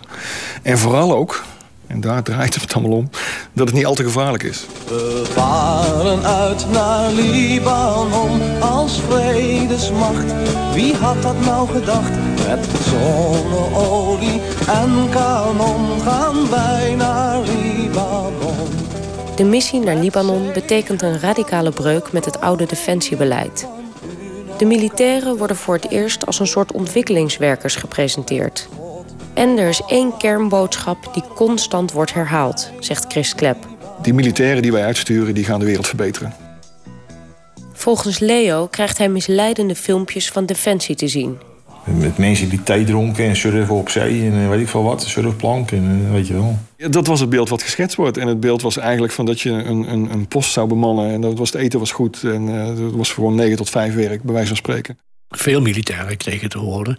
En 0.61 0.77
vooral 0.77 1.15
ook 1.15 1.43
en 1.91 2.01
daar 2.01 2.23
draait 2.23 2.55
het 2.55 2.73
allemaal 2.73 2.97
om, 2.97 3.09
dat 3.53 3.67
het 3.67 3.75
niet 3.75 3.85
al 3.85 3.93
te 3.93 4.03
gevaarlijk 4.03 4.43
is. 4.43 4.65
We 4.87 5.23
varen 5.33 6.25
uit 6.25 6.65
naar 6.71 7.11
Libanon 7.11 8.61
als 8.61 9.01
vredesmacht. 9.09 10.33
Wie 10.73 10.95
had 10.95 11.21
dat 11.21 11.39
nou 11.45 11.69
gedacht? 11.69 12.11
Met 12.47 12.67
zonneolie 12.83 14.41
en 14.67 15.09
kanon 15.09 16.01
gaan 16.01 16.49
wij 16.49 16.95
naar 16.95 17.39
Libanon. 17.39 18.67
De 19.35 19.43
missie 19.43 19.79
naar 19.79 19.95
Libanon 19.95 20.53
betekent 20.53 21.01
een 21.01 21.19
radicale 21.19 21.71
breuk 21.71 22.11
met 22.11 22.25
het 22.25 22.41
oude 22.41 22.65
defensiebeleid. 22.65 23.67
De 24.57 24.65
militairen 24.65 25.37
worden 25.37 25.55
voor 25.55 25.75
het 25.75 25.89
eerst 25.89 26.25
als 26.25 26.39
een 26.39 26.47
soort 26.47 26.71
ontwikkelingswerkers 26.71 27.75
gepresenteerd. 27.75 28.69
En 29.33 29.57
er 29.57 29.69
is 29.69 29.81
één 29.87 30.17
kernboodschap 30.17 31.13
die 31.13 31.23
constant 31.35 31.91
wordt 31.91 32.13
herhaald, 32.13 32.71
zegt 32.79 33.05
Chris 33.07 33.35
Klep. 33.35 33.57
Die 34.01 34.13
militairen 34.13 34.61
die 34.61 34.71
wij 34.71 34.83
uitsturen, 34.83 35.33
die 35.33 35.43
gaan 35.43 35.59
de 35.59 35.65
wereld 35.65 35.87
verbeteren. 35.87 36.33
Volgens 37.73 38.19
Leo 38.19 38.67
krijgt 38.67 38.97
hij 38.97 39.09
misleidende 39.09 39.75
filmpjes 39.75 40.29
van 40.29 40.45
Defensie 40.45 40.95
te 40.95 41.07
zien. 41.07 41.37
Met 41.85 42.17
mensen 42.17 42.49
die 42.49 42.63
thee 42.63 42.83
dronken 42.83 43.25
en 43.25 43.35
surfen 43.35 43.75
op 43.75 43.89
zee 43.89 44.25
en 44.25 44.43
eh, 44.43 44.49
weet 44.49 44.59
ik 44.59 44.67
veel 44.67 44.83
wat. 44.83 45.03
Surfplank 45.03 45.71
en 45.71 46.05
eh, 46.05 46.11
weet 46.11 46.27
je 46.27 46.33
wel. 46.33 46.57
Ja, 46.77 46.87
dat 46.87 47.07
was 47.07 47.19
het 47.19 47.29
beeld 47.29 47.49
wat 47.49 47.63
geschetst 47.63 47.97
wordt. 47.97 48.17
En 48.17 48.27
het 48.27 48.39
beeld 48.39 48.61
was 48.61 48.77
eigenlijk 48.77 49.13
van 49.13 49.25
dat 49.25 49.41
je 49.41 49.49
een, 49.49 49.91
een, 49.91 50.11
een 50.11 50.27
post 50.27 50.51
zou 50.51 50.67
bemannen. 50.67 51.11
En 51.11 51.21
dat 51.21 51.37
was, 51.37 51.51
het 51.51 51.61
eten 51.61 51.79
was 51.79 51.91
goed. 51.91 52.23
En 52.23 52.47
uh, 52.47 52.67
het 52.67 52.95
was 52.95 53.11
gewoon 53.11 53.35
9 53.35 53.57
tot 53.57 53.69
5 53.69 53.95
werk, 53.95 54.23
bij 54.23 54.33
wijze 54.33 54.47
van 54.47 54.57
spreken. 54.57 54.97
Veel 55.31 55.61
militairen 55.61 56.17
kregen 56.17 56.49
te 56.49 56.57
horen... 56.57 56.97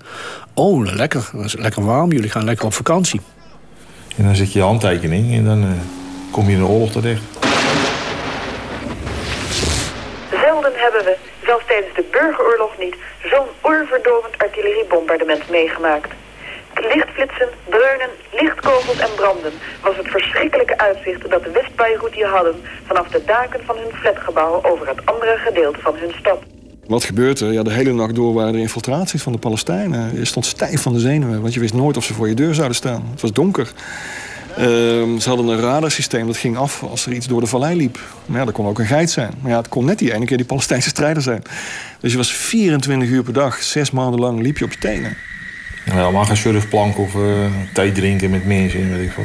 oh, 0.55 0.85
lekker, 0.85 1.31
lekker 1.53 1.85
warm, 1.85 2.13
jullie 2.13 2.31
gaan 2.31 2.45
lekker 2.45 2.67
op 2.67 2.75
vakantie. 2.75 3.21
En 4.17 4.25
dan 4.25 4.35
zet 4.35 4.53
je 4.53 4.59
je 4.59 4.65
handtekening 4.65 5.35
en 5.35 5.45
dan 5.45 5.65
uh, 5.65 5.71
kom 6.31 6.47
je 6.47 6.53
in 6.53 6.59
de 6.59 6.67
oorlog 6.67 6.91
terecht. 6.91 7.23
Zelden 10.31 10.73
hebben 10.75 11.05
we, 11.05 11.17
zelfs 11.45 11.67
tijdens 11.67 11.95
de 11.95 12.05
burgeroorlog 12.11 12.79
niet... 12.79 12.97
zo'n 13.31 13.49
oorverdovend 13.61 14.39
artilleriebombardement 14.39 15.51
meegemaakt. 15.51 16.11
Lichtflitsen, 16.75 17.49
dreunen, 17.69 18.11
lichtkogels 18.33 18.99
en 18.99 19.15
branden 19.17 19.53
was 19.83 19.97
het 19.97 20.09
verschrikkelijke 20.09 20.79
uitzicht 20.79 21.31
dat 21.31 21.43
de 21.43 21.51
West-Beirut 21.51 22.23
hadden 22.23 22.55
vanaf 22.87 23.09
de 23.09 23.25
daken 23.25 23.61
van 23.65 23.77
hun 23.77 23.93
flatgebouw 23.93 24.63
over 24.63 24.89
het 24.89 25.07
andere 25.07 25.37
gedeelte 25.37 25.81
van 25.81 25.97
hun 25.97 26.13
stad. 26.19 26.39
Wat 26.93 27.05
gebeurt 27.05 27.41
er? 27.41 27.53
Ja, 27.53 27.63
de 27.63 27.73
hele 27.73 27.93
nacht 27.93 28.15
door 28.15 28.35
waren 28.35 28.55
er 28.55 28.61
infiltraties 28.61 29.23
van 29.23 29.33
de 29.33 29.39
Palestijnen. 29.39 30.17
Je 30.19 30.25
stond 30.25 30.47
stijf 30.47 30.83
van 30.83 30.93
de 30.93 31.01
zenuwen, 31.01 31.41
want 31.41 31.55
je 31.55 31.61
wist 31.61 31.75
nooit 31.75 31.97
of 31.97 32.05
ze 32.05 32.15
voor 32.15 32.29
je 32.29 32.35
deur 32.35 32.55
zouden 32.55 32.77
staan. 32.77 33.05
Het 33.11 33.21
was 33.21 33.33
donker. 33.33 33.73
Uh, 34.51 34.65
ze 35.19 35.23
hadden 35.25 35.47
een 35.47 35.61
radarsysteem 35.61 36.27
dat 36.27 36.37
ging 36.37 36.57
af 36.57 36.83
als 36.83 37.07
er 37.07 37.13
iets 37.13 37.27
door 37.27 37.41
de 37.41 37.47
vallei 37.47 37.77
liep. 37.77 37.99
Ja, 38.33 38.45
dat 38.45 38.55
kon 38.55 38.67
ook 38.67 38.79
een 38.79 38.87
geit 38.87 39.11
zijn. 39.11 39.33
Maar 39.41 39.51
ja, 39.51 39.57
het 39.57 39.69
kon 39.69 39.85
net 39.85 39.99
die 39.99 40.15
ene 40.15 40.25
keer 40.25 40.37
die 40.37 40.47
Palestijnse 40.47 40.89
strijder 40.89 41.23
zijn. 41.23 41.43
Dus 42.01 42.11
je 42.11 42.17
was 42.17 42.33
24 42.33 43.09
uur 43.09 43.23
per 43.23 43.33
dag, 43.33 43.63
zes 43.63 43.91
maanden 43.91 44.21
lang, 44.21 44.41
liep 44.41 44.59
je 44.59 44.65
op 44.65 44.73
je 44.73 44.79
tenen. 44.79 45.17
Ja, 45.85 46.11
maar 46.11 46.25
geen 46.25 46.37
surfplank 46.37 46.99
of 46.99 47.15
uh, 47.15 47.23
thee 47.75 47.93
drinken 47.93 48.31
met 48.31 48.47
mensen, 48.47 48.91
weet 48.91 49.07
ik 49.07 49.13
veel. 49.13 49.25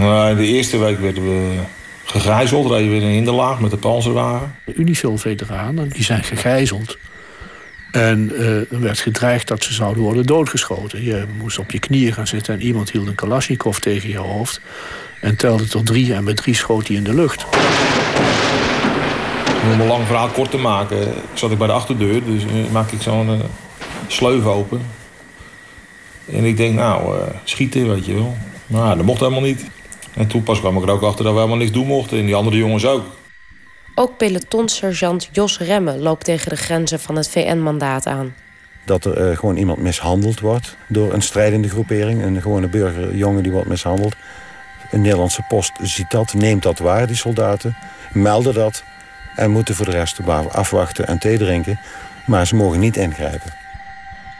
Nou, 0.00 0.36
de 0.36 0.46
eerste 0.46 0.78
week 0.78 0.98
werden 0.98 1.22
we 1.22 1.60
gegijzeld, 2.04 2.70
reden 2.70 2.88
we 2.88 2.94
in 2.94 3.00
de 3.00 3.06
hinderlaag 3.06 3.60
met 3.60 3.70
de 3.70 3.76
panzerwagen. 3.76 4.54
De 4.64 4.74
Unifil-veteranen 4.74 5.88
die 5.88 6.04
zijn 6.04 6.24
gegijzeld. 6.24 6.98
En 7.90 8.30
uh, 8.32 8.72
er 8.72 8.80
werd 8.80 8.98
gedreigd 9.00 9.48
dat 9.48 9.62
ze 9.62 9.72
zouden 9.72 10.02
worden 10.02 10.26
doodgeschoten. 10.26 11.02
Je 11.02 11.24
moest 11.38 11.58
op 11.58 11.70
je 11.70 11.78
knieën 11.78 12.12
gaan 12.12 12.26
zitten 12.26 12.54
en 12.54 12.62
iemand 12.62 12.90
hield 12.90 13.06
een 13.06 13.14
Kalashnikov 13.14 13.78
tegen 13.78 14.08
je 14.08 14.18
hoofd. 14.18 14.60
En 15.20 15.36
telde 15.36 15.68
tot 15.68 15.86
drie 15.86 16.14
en 16.14 16.24
met 16.24 16.36
drie 16.36 16.54
schoot 16.54 16.86
hij 16.86 16.96
in 16.96 17.04
de 17.04 17.14
lucht. 17.14 17.44
Om 19.62 19.80
een 19.80 19.86
lang 19.86 20.06
verhaal 20.06 20.28
kort 20.28 20.50
te 20.50 20.56
maken, 20.56 21.12
zat 21.34 21.50
ik 21.50 21.58
bij 21.58 21.66
de 21.66 21.72
achterdeur. 21.72 22.24
Dus 22.24 22.44
uh, 22.44 22.50
maak 22.72 22.90
ik 22.90 23.02
zo'n 23.02 23.28
uh, 23.28 23.38
sleuf 24.06 24.44
open. 24.44 24.80
En 26.30 26.44
ik 26.44 26.56
denk, 26.56 26.74
nou, 26.74 27.18
schieten, 27.44 27.88
weet 27.88 28.06
je 28.06 28.14
wel. 28.14 28.36
Maar 28.66 28.96
dat 28.96 29.04
mocht 29.04 29.20
helemaal 29.20 29.40
niet. 29.40 29.66
En 30.16 30.26
toen 30.26 30.42
pas 30.42 30.60
kwam 30.60 30.76
ik 30.76 30.82
er 30.82 30.90
ook 30.90 31.02
achter 31.02 31.24
dat 31.24 31.32
we 31.32 31.38
helemaal 31.38 31.60
niks 31.60 31.72
doen 31.72 31.86
mochten. 31.86 32.18
En 32.18 32.26
die 32.26 32.34
andere 32.34 32.56
jongens 32.56 32.86
ook. 32.86 33.04
Ook 33.94 34.16
pelotonsergeant 34.16 35.28
Jos 35.32 35.58
Remme 35.58 35.98
loopt 35.98 36.24
tegen 36.24 36.50
de 36.50 36.56
grenzen 36.56 37.00
van 37.00 37.16
het 37.16 37.28
VN-mandaat 37.28 38.06
aan. 38.06 38.34
Dat 38.84 39.04
er 39.04 39.30
uh, 39.30 39.36
gewoon 39.36 39.56
iemand 39.56 39.78
mishandeld 39.78 40.40
wordt 40.40 40.76
door 40.88 41.12
een 41.12 41.22
strijdende 41.22 41.68
groepering. 41.68 42.22
Een 42.22 42.42
gewone 42.42 42.68
burgerjongen 42.68 43.42
die 43.42 43.52
wordt 43.52 43.68
mishandeld. 43.68 44.16
Een 44.90 45.00
Nederlandse 45.00 45.44
post 45.48 45.72
ziet 45.82 46.10
dat, 46.10 46.34
neemt 46.34 46.62
dat 46.62 46.78
waar, 46.78 47.06
die 47.06 47.16
soldaten. 47.16 47.76
Melden 48.12 48.54
dat 48.54 48.84
en 49.36 49.50
moeten 49.50 49.74
voor 49.74 49.86
de 49.86 49.90
rest 49.90 50.20
afwachten 50.50 51.06
en 51.06 51.18
thee 51.18 51.38
drinken. 51.38 51.80
Maar 52.26 52.46
ze 52.46 52.54
mogen 52.54 52.80
niet 52.80 52.96
ingrijpen. 52.96 53.54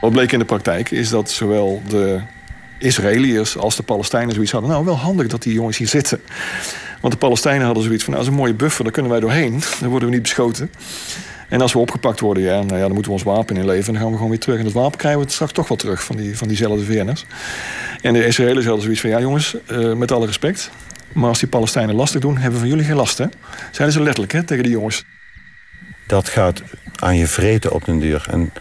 Wat 0.01 0.11
bleek 0.11 0.31
in 0.31 0.39
de 0.39 0.45
praktijk 0.45 0.91
is 0.91 1.09
dat 1.09 1.29
zowel 1.29 1.81
de 1.87 2.21
Israëliërs 2.77 3.57
als 3.57 3.75
de 3.75 3.83
Palestijnen 3.83 4.33
zoiets 4.33 4.51
hadden. 4.51 4.69
Nou, 4.69 4.85
wel 4.85 4.97
handig 4.97 5.27
dat 5.27 5.43
die 5.43 5.53
jongens 5.53 5.77
hier 5.77 5.87
zitten. 5.87 6.21
Want 7.01 7.13
de 7.13 7.19
Palestijnen 7.19 7.65
hadden 7.65 7.83
zoiets 7.83 8.03
van, 8.03 8.13
nou, 8.13 8.25
dat 8.25 8.33
is 8.33 8.39
een 8.39 8.45
mooie 8.45 8.57
buffer, 8.57 8.83
daar 8.83 8.93
kunnen 8.93 9.11
wij 9.11 9.19
doorheen. 9.19 9.61
Dan 9.79 9.89
worden 9.89 10.09
we 10.09 10.13
niet 10.13 10.23
beschoten. 10.23 10.71
En 11.49 11.61
als 11.61 11.73
we 11.73 11.79
opgepakt 11.79 12.19
worden, 12.19 12.43
ja, 12.43 12.61
nou 12.61 12.75
ja, 12.75 12.85
dan 12.85 12.93
moeten 12.93 13.11
we 13.11 13.17
ons 13.17 13.23
wapen 13.23 13.55
inleveren. 13.55 13.87
En 13.87 13.93
dan 13.93 14.01
gaan 14.01 14.09
we 14.09 14.15
gewoon 14.15 14.29
weer 14.29 14.39
terug. 14.39 14.57
En 14.57 14.63
dat 14.63 14.73
wapen 14.73 14.97
krijgen 14.97 15.21
we 15.21 15.31
straks 15.31 15.51
toch 15.51 15.67
wel 15.67 15.77
terug 15.77 16.03
van, 16.03 16.15
die, 16.15 16.37
van 16.37 16.47
diezelfde 16.47 16.85
VN'ers. 16.85 17.25
En 18.01 18.13
de 18.13 18.25
Israëliërs 18.25 18.65
hadden 18.65 18.83
zoiets 18.83 19.01
van, 19.01 19.09
ja 19.09 19.19
jongens, 19.19 19.55
uh, 19.71 19.93
met 19.93 20.11
alle 20.11 20.25
respect. 20.25 20.71
Maar 21.13 21.29
als 21.29 21.39
die 21.39 21.47
Palestijnen 21.47 21.95
lastig 21.95 22.21
doen, 22.21 22.33
hebben 22.33 22.53
we 22.53 22.59
van 22.59 22.67
jullie 22.67 22.85
geen 22.85 22.95
last, 22.95 23.17
hè? 23.17 23.25
Zeiden 23.71 23.97
ze 23.97 24.03
letterlijk, 24.03 24.33
hè, 24.33 24.43
tegen 24.43 24.63
die 24.63 24.71
jongens. 24.71 25.05
Dat 26.07 26.29
gaat 26.29 26.61
aan 26.95 27.17
je 27.17 27.27
vreten 27.27 27.71
op 27.71 27.85
den 27.85 27.99
duur. 27.99 28.25
En 28.29 28.51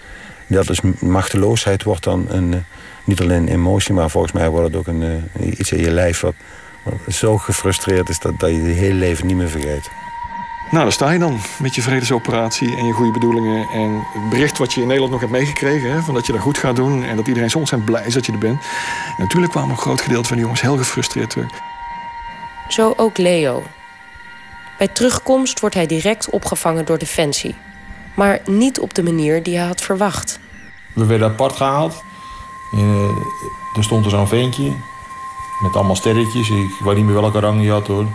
dat 0.47 0.71
is 0.71 0.81
machteloosheid 0.99 1.83
wordt 1.83 2.05
dan 2.05 2.27
een, 2.29 2.65
niet 3.05 3.21
alleen 3.21 3.49
emotie, 3.49 3.95
maar 3.95 4.11
volgens 4.11 4.33
mij 4.33 4.49
wordt 4.49 4.67
het 4.67 4.77
ook 4.77 4.87
een, 4.87 5.31
iets 5.41 5.73
in 5.73 5.81
je 5.81 5.91
lijf 5.91 6.21
wat, 6.21 6.35
wat 6.83 7.15
zo 7.15 7.39
gefrustreerd 7.39 8.09
is 8.09 8.19
dat, 8.19 8.41
dat 8.41 8.51
je 8.51 8.63
je 8.63 8.73
hele 8.73 8.95
leven 8.95 9.27
niet 9.27 9.37
meer 9.37 9.49
vergeet. 9.49 9.91
Nou, 10.71 10.83
daar 10.83 10.93
sta 10.93 11.11
je 11.11 11.19
dan 11.19 11.41
met 11.59 11.75
je 11.75 11.83
vredesoperatie 11.83 12.77
en 12.77 12.87
je 12.87 12.93
goede 12.93 13.13
bedoelingen. 13.13 13.69
En 13.69 14.07
het 14.13 14.29
bericht 14.31 14.59
wat 14.59 14.73
je 14.73 14.81
in 14.81 14.87
Nederland 14.87 15.13
nog 15.13 15.21
hebt 15.21 15.33
meegekregen, 15.33 15.93
hè, 15.93 16.01
van 16.01 16.15
dat 16.15 16.27
je 16.27 16.33
dat 16.33 16.41
goed 16.41 16.59
gaat 16.59 16.77
doen 16.77 17.05
en 17.05 17.17
dat 17.17 17.27
iedereen 17.27 17.51
zo 17.51 17.59
ontzettend 17.59 17.91
blij 17.91 18.07
is 18.07 18.15
dat 18.15 18.27
je 18.27 18.33
er 18.33 18.39
bent. 18.39 18.61
En 19.07 19.23
natuurlijk 19.23 19.53
kwam 19.53 19.71
een 19.71 19.77
groot 19.77 20.01
gedeelte 20.01 20.27
van 20.27 20.37
die 20.37 20.45
jongens 20.45 20.63
heel 20.63 20.77
gefrustreerd 20.77 21.31
terug. 21.31 21.51
Zo 22.69 22.93
ook 22.97 23.19
Leo. 23.19 23.63
Bij 24.79 24.89
terugkomst 24.89 25.61
wordt 25.61 25.75
hij 25.75 25.87
direct 25.87 26.31
opgevangen 26.31 26.85
door 26.85 26.99
Defensie. 26.99 27.55
Maar 28.15 28.41
niet 28.45 28.81
op 28.81 28.95
de 28.95 29.03
manier 29.03 29.43
die 29.43 29.57
hij 29.57 29.67
had 29.67 29.81
verwacht. 29.81 30.39
We 30.93 31.07
werden 31.07 31.29
apart 31.29 31.57
gehaald. 31.57 32.03
En, 32.75 32.79
uh, 32.79 33.77
er 33.77 33.85
stond 33.85 34.05
er 34.05 34.11
zo'n 34.11 34.29
ventje 34.29 34.73
met 35.61 35.75
allemaal 35.75 35.97
sterretjes. 35.97 36.51
Ik 36.51 36.81
weet 36.81 36.97
niet 36.97 37.05
meer 37.05 37.21
welke 37.21 37.41
rang 37.41 37.61
hij 37.61 37.71
had 37.71 37.87
hoor. 37.87 38.07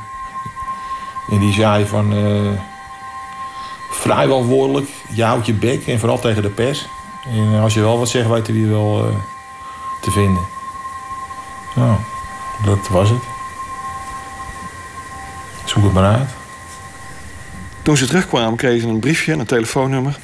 En 1.29 1.39
die 1.39 1.53
zei 1.53 1.85
van... 1.85 2.13
Uh, 2.13 2.51
vrijwel 3.89 4.45
woordelijk, 4.45 4.89
je 5.09 5.23
houdt 5.23 5.45
je 5.45 5.53
bek 5.53 5.87
en 5.87 5.99
vooral 5.99 6.19
tegen 6.19 6.41
de 6.41 6.49
pers. 6.49 6.87
En 7.25 7.59
als 7.61 7.73
je 7.73 7.81
wel 7.81 7.99
wat 7.99 8.09
zegt, 8.09 8.27
weten 8.27 8.53
we 8.53 8.67
wel 8.67 9.07
uh, 9.07 9.15
te 10.01 10.11
vinden. 10.11 10.43
Nou, 11.75 11.97
dat 12.65 12.87
was 12.87 13.09
het. 13.09 13.23
Zoek 15.65 15.83
het 15.83 15.93
maar 15.93 16.15
uit. 16.15 16.29
Toen 17.81 17.97
ze 17.97 18.07
terugkwamen, 18.07 18.55
kregen 18.55 18.81
ze 18.81 18.87
een 18.87 18.99
briefje 18.99 19.31
en 19.31 19.39
een 19.39 19.45
telefoonnummer. 19.45 20.19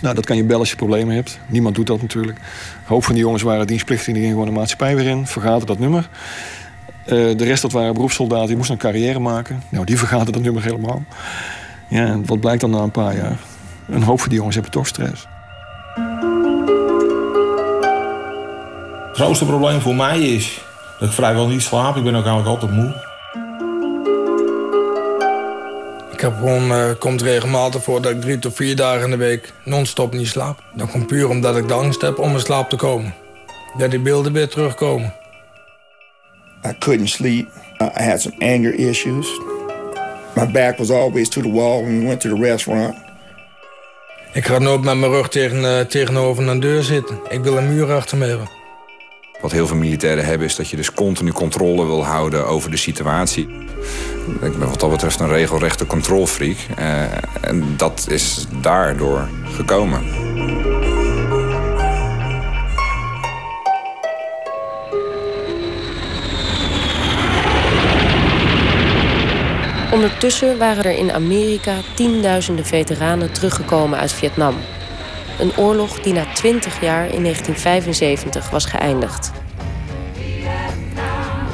Nou, 0.00 0.14
dat 0.14 0.26
kan 0.26 0.36
je 0.36 0.44
bellen 0.44 0.60
als 0.60 0.70
je 0.70 0.76
problemen 0.76 1.14
hebt. 1.14 1.38
Niemand 1.46 1.74
doet 1.74 1.86
dat 1.86 2.02
natuurlijk. 2.02 2.38
Een 2.38 2.84
hoop 2.86 3.04
van 3.04 3.14
die 3.14 3.22
jongens 3.22 3.42
waren 3.42 3.66
dienstplichtig, 3.66 4.06
die 4.06 4.14
gingen 4.14 4.30
gewoon 4.30 4.46
de 4.46 4.58
maatschappij 4.58 4.96
weer 4.96 5.06
in. 5.06 5.26
Vergaten 5.26 5.66
dat 5.66 5.78
nummer. 5.78 6.08
Uh, 7.06 7.36
de 7.36 7.44
rest, 7.44 7.62
dat 7.62 7.72
waren 7.72 7.94
beroepssoldaten, 7.94 8.46
die 8.46 8.56
moesten 8.56 8.74
een 8.74 8.80
carrière 8.80 9.18
maken. 9.18 9.62
Nou, 9.68 9.84
die 9.84 9.98
vergaten 9.98 10.32
dat 10.32 10.42
nummer 10.42 10.62
helemaal. 10.62 11.02
Ja, 11.88 12.06
en 12.06 12.26
wat 12.26 12.40
blijkt 12.40 12.60
dan 12.60 12.70
na 12.70 12.78
een 12.78 12.90
paar 12.90 13.16
jaar? 13.16 13.38
Een 13.88 14.02
hoop 14.02 14.20
van 14.20 14.28
die 14.28 14.36
jongens 14.38 14.54
hebben 14.54 14.72
toch 14.72 14.86
stress. 14.86 15.26
Het 19.08 19.16
grootste 19.24 19.46
probleem 19.46 19.80
voor 19.80 19.94
mij 19.94 20.20
is 20.20 20.60
dat 20.98 21.08
ik 21.08 21.14
vrijwel 21.14 21.48
niet 21.48 21.62
slaap. 21.62 21.96
Ik 21.96 22.04
ben 22.04 22.14
ook 22.14 22.26
eigenlijk 22.26 22.48
altijd 22.48 22.72
moe. 22.72 23.05
Ik 26.16 26.22
heb 26.22 26.36
gewoon, 26.36 26.70
uh, 26.70 26.90
komt 26.98 27.22
regelmatig 27.22 27.82
voor 27.82 28.02
dat 28.02 28.12
ik 28.12 28.20
drie 28.20 28.38
tot 28.38 28.54
vier 28.54 28.76
dagen 28.76 29.04
in 29.04 29.10
de 29.10 29.16
week 29.16 29.52
non-stop 29.64 30.12
niet 30.12 30.28
slaap. 30.28 30.62
Dat 30.74 30.90
komt 30.90 31.06
puur 31.06 31.28
omdat 31.28 31.56
ik 31.56 31.68
de 31.68 31.74
angst 31.74 32.00
heb 32.00 32.18
om 32.18 32.32
in 32.32 32.40
slaap 32.40 32.70
te 32.70 32.76
komen. 32.76 33.14
Dat 33.78 33.90
die 33.90 34.00
beelden 34.00 34.32
weer 34.32 34.48
terugkomen. 34.48 35.14
I 36.66 36.78
couldn't 36.78 37.08
sleep. 37.08 37.48
I 37.80 38.02
had 38.02 38.20
some 38.20 38.34
anger 38.38 38.74
issues. 38.74 39.40
My 40.34 40.50
back 40.52 40.78
was 40.78 40.90
always 40.90 41.28
to 41.28 41.40
the 41.40 41.50
wall 41.50 41.82
when 41.82 42.00
we 42.00 42.06
went 42.06 42.20
to 42.20 42.34
the 42.34 42.42
restaurant. 42.42 42.94
Ik 44.32 44.46
ga 44.46 44.58
nooit 44.58 44.82
met 44.82 44.96
mijn 44.96 45.12
rug 45.12 45.28
tegen, 45.28 45.60
uh, 45.62 45.80
tegenover 45.80 46.48
een 46.48 46.60
deur 46.60 46.82
zitten. 46.82 47.18
Ik 47.28 47.42
wil 47.42 47.56
een 47.56 47.74
muur 47.74 47.92
achter 47.92 48.16
me 48.18 48.26
hebben. 48.26 48.48
Wat 49.46 49.54
heel 49.54 49.66
veel 49.66 49.76
militairen 49.76 50.24
hebben 50.24 50.46
is 50.46 50.56
dat 50.56 50.68
je 50.68 50.76
dus 50.76 50.92
continu 50.92 51.32
controle 51.32 51.86
wil 51.86 52.04
houden 52.04 52.46
over 52.46 52.70
de 52.70 52.76
situatie. 52.76 53.48
Ik 54.40 54.58
ben 54.58 54.68
wat 54.68 54.80
dat 54.80 54.90
betreft 54.90 55.20
een 55.20 55.28
regelrechte 55.28 55.86
controlfreak. 55.86 56.56
Uh, 56.78 57.02
en 57.40 57.74
dat 57.76 58.06
is 58.10 58.46
daardoor 58.60 59.28
gekomen. 59.44 60.00
Ondertussen 69.92 70.58
waren 70.58 70.84
er 70.84 70.98
in 70.98 71.12
Amerika 71.12 71.74
tienduizenden 71.94 72.64
veteranen 72.64 73.32
teruggekomen 73.32 73.98
uit 73.98 74.12
Vietnam. 74.12 74.54
Een 75.38 75.56
oorlog 75.56 76.00
die 76.00 76.12
na 76.12 76.24
20 76.34 76.80
jaar 76.80 77.04
in 77.04 77.22
1975 77.22 78.50
was 78.50 78.64
geëindigd. 78.64 79.32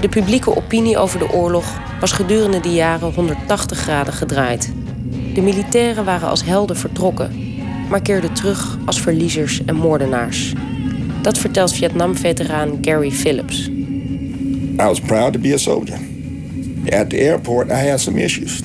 De 0.00 0.08
publieke 0.08 0.56
opinie 0.56 0.98
over 0.98 1.18
de 1.18 1.32
oorlog 1.32 1.80
was 2.00 2.12
gedurende 2.12 2.60
die 2.60 2.74
jaren 2.74 3.12
180 3.14 3.78
graden 3.78 4.12
gedraaid. 4.12 4.72
De 5.34 5.40
militairen 5.40 6.04
waren 6.04 6.28
als 6.28 6.44
helden 6.44 6.76
vertrokken. 6.76 7.52
maar 7.92 8.02
keerden 8.02 8.32
terug 8.32 8.78
als 8.84 9.00
verliezers 9.00 9.64
en 9.64 9.76
moordenaars. 9.76 10.52
Dat 11.22 11.38
vertelt 11.38 11.72
Vietnam-veteraan 11.72 12.78
Gary 12.80 13.10
Phillips. 13.10 13.68
I 13.68 14.76
was 14.76 15.00
proud 15.00 15.32
to 15.32 15.38
be 15.38 15.52
a 15.54 15.56
soldier. 15.56 15.98
At 16.88 17.10
the 17.10 17.18
airport, 17.18 17.70
I 17.70 17.88
had 17.88 18.00
some 18.00 18.22
issues. 18.22 18.62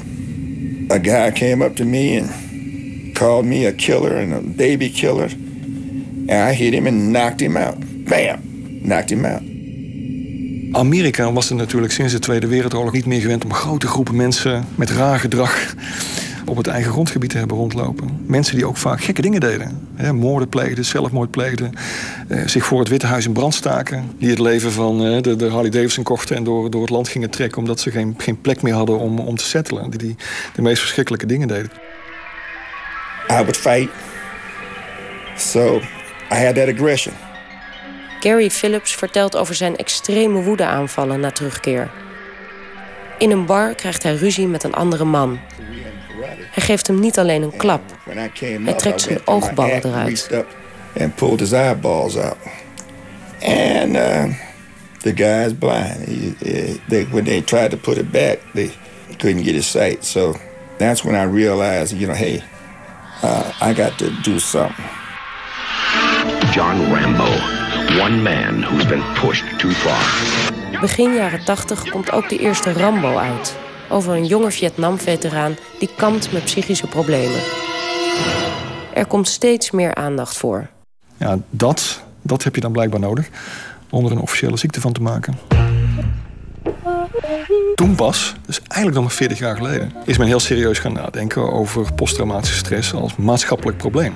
A 0.92 0.98
guy 1.02 1.32
came 1.32 1.66
up 1.66 1.76
to 1.76 1.86
me 1.86 2.20
and 2.20 2.30
called 3.18 3.46
me 3.46 3.68
a 3.68 3.72
killer 3.72 4.16
and 4.18 4.34
a 4.34 4.42
baby 4.56 4.90
killer. 4.90 5.30
And 6.30 6.52
I 6.52 6.54
hit 6.54 6.74
him 6.74 6.86
and 6.88 7.12
knocked 7.12 7.40
him 7.40 7.58
out. 7.58 7.76
Bam! 8.06 8.40
Knocked 8.82 9.10
him 9.10 9.26
out. 9.26 9.42
Amerika 10.72 11.34
was 11.34 11.50
er 11.50 11.56
natuurlijk 11.56 11.94
sinds 11.94 12.14
de 12.14 12.20
Tweede 12.20 12.48
Wereldoorlog 12.48 12.94
niet 12.94 13.06
meer 13.06 13.22
gewend 13.22 13.44
om 13.44 13.54
grote 13.54 13.88
groepen 13.88 14.16
mensen 14.16 14.66
met 14.76 14.90
raar 14.90 15.20
gedrag 15.20 15.76
op 16.46 16.58
het 16.58 16.68
eigen 16.68 16.92
grondgebied 16.92 17.30
te 17.30 17.38
hebben 17.38 17.58
rondlopen. 17.58 18.24
Mensen 18.26 18.56
die 18.56 18.66
ook 18.66 18.78
vaak 18.78 19.04
gekke 19.04 19.22
dingen 19.22 19.40
deden. 19.40 19.88
Hè, 19.96 20.14
moorden 20.14 20.50
pleegden, 20.50 20.86
zelfmoord 20.86 21.32
pleegden. 21.32 21.72
Eh, 22.28 22.42
zich 22.46 22.66
voor 22.66 22.80
het 22.80 22.88
Witte 22.88 23.06
Huis 23.06 23.26
in 23.26 23.34
brand 23.34 23.54
staken. 23.54 24.12
Die 24.20 24.30
het 24.30 24.40
leven 24.40 24.72
van 24.72 25.06
eh, 25.06 25.22
de, 25.22 25.36
de 25.36 25.50
Harley 25.50 25.70
Davidson 25.70 26.04
kochten 26.04 26.36
en 26.36 26.44
door, 26.44 26.70
door 26.70 26.82
het 26.82 26.90
land 26.90 27.08
gingen 27.08 27.30
trekken... 27.30 27.58
omdat 27.58 27.80
ze 27.80 27.92
geen, 27.92 28.14
geen 28.18 28.42
plek 28.42 28.62
meer 28.62 28.74
hadden 28.74 29.00
om, 29.00 29.20
om 29.20 29.36
te 29.36 29.46
settelen. 29.46 29.90
Die, 29.90 30.00
die 30.00 30.16
de 30.56 30.62
meest 30.62 30.80
verschrikkelijke 30.80 31.26
dingen 31.26 31.48
deden. 31.48 31.72
I 33.30 33.40
would 33.40 33.58
fight. 33.58 33.90
So 35.38 35.82
I 36.32 36.36
had 36.36 36.56
that 36.56 36.68
aggression. 36.68 37.14
Gary 38.20 38.50
Phillips 38.50 38.96
vertelt 38.96 39.36
over 39.36 39.56
zijn 39.56 39.78
extreme 39.78 40.42
woedeaanvallen 40.42 41.20
na 41.20 41.32
terugkeer. 41.32 41.90
In 43.18 43.32
een 43.32 43.46
bar 43.46 43.76
krijgt 43.76 44.04
hij 44.04 44.16
ruzie 44.16 44.48
met 44.48 44.64
een 44.64 44.74
andere 44.74 45.06
man. 45.06 45.40
Hij 46.52 46.64
geeft 46.64 46.88
hem 46.88 47.00
niet 47.00 47.20
alleen 47.20 47.42
een 47.42 47.58
klap. 47.58 47.82
Hij 48.64 48.74
trekt 48.74 49.02
zijn 49.02 49.20
oogballen 49.26 49.86
eruit. 49.86 50.30
And 51.00 51.16
pulled 51.16 51.40
his 51.40 51.52
eyeballs 51.52 52.18
out. 52.18 52.38
And 53.42 53.96
uh, 53.96 54.24
the 55.02 55.14
guy's 55.16 55.54
blind. 55.54 56.06
He, 56.06 56.34
he, 56.40 56.80
they, 56.88 57.08
when 57.12 57.24
they 57.24 57.42
tried 57.42 57.70
to 57.70 57.78
put 57.78 57.98
it 57.98 58.12
back, 58.12 58.40
they 58.54 58.72
couldn't 59.18 59.44
get 59.44 59.54
his 59.54 59.70
sight. 59.70 60.06
So 60.06 60.36
that's 60.78 61.04
when 61.04 61.16
I 61.16 61.32
realized, 61.32 61.94
you 61.94 62.08
know, 62.08 62.16
hey, 62.16 62.44
uh, 63.24 63.70
I 63.70 63.74
got 63.74 63.98
to 63.98 64.10
do 64.22 64.40
something. 64.40 64.86
John 66.52 66.94
Rambo, 66.94 67.30
one 68.02 68.22
man 68.22 68.64
who's 68.64 68.86
been 68.86 69.04
pushed 69.14 69.60
too 69.60 69.72
far. 69.72 70.80
Begin 70.82 71.14
jaren 71.14 71.46
80 71.46 71.90
komt 71.90 72.12
ook 72.12 72.30
de 72.30 72.38
eerste 72.38 72.74
Rambo 72.74 73.18
uit. 73.18 73.56
Over 73.90 74.14
een 74.14 74.26
jonge 74.26 74.52
Vietnam-veteraan 74.52 75.56
die 75.80 75.90
kampt 75.98 76.32
met 76.32 76.44
psychische 76.44 76.88
problemen. 76.88 77.42
Er 78.94 79.06
komt 79.08 79.28
steeds 79.28 79.72
meer 79.72 79.96
aandacht 79.96 80.38
voor. 80.38 80.70
Ja, 81.18 81.38
dat, 81.50 82.04
dat 82.22 82.44
heb 82.44 82.56
je 82.56 82.62
dan 82.62 82.72
blijkbaar 82.72 83.00
nodig 83.00 83.30
om 83.90 84.06
er 84.06 84.12
een 84.12 84.20
officiële 84.20 84.58
ziekte 84.58 84.82
van 84.82 84.94
te 84.94 85.02
maken. 85.02 85.57
Toen 87.76 87.96
pas, 87.96 88.36
dus 88.46 88.60
eigenlijk 88.60 88.94
nog 88.94 89.04
maar 89.04 89.14
40 89.14 89.40
jaar 89.40 89.56
geleden, 89.56 89.94
is 90.06 90.18
men 90.18 90.28
heel 90.28 90.40
serieus 90.40 90.80
gaan 90.80 90.94
nadenken 90.94 91.52
over 91.52 91.94
posttraumatische 91.94 92.56
stress 92.56 92.94
als 92.94 93.16
maatschappelijk 93.16 93.78
probleem. 93.78 94.14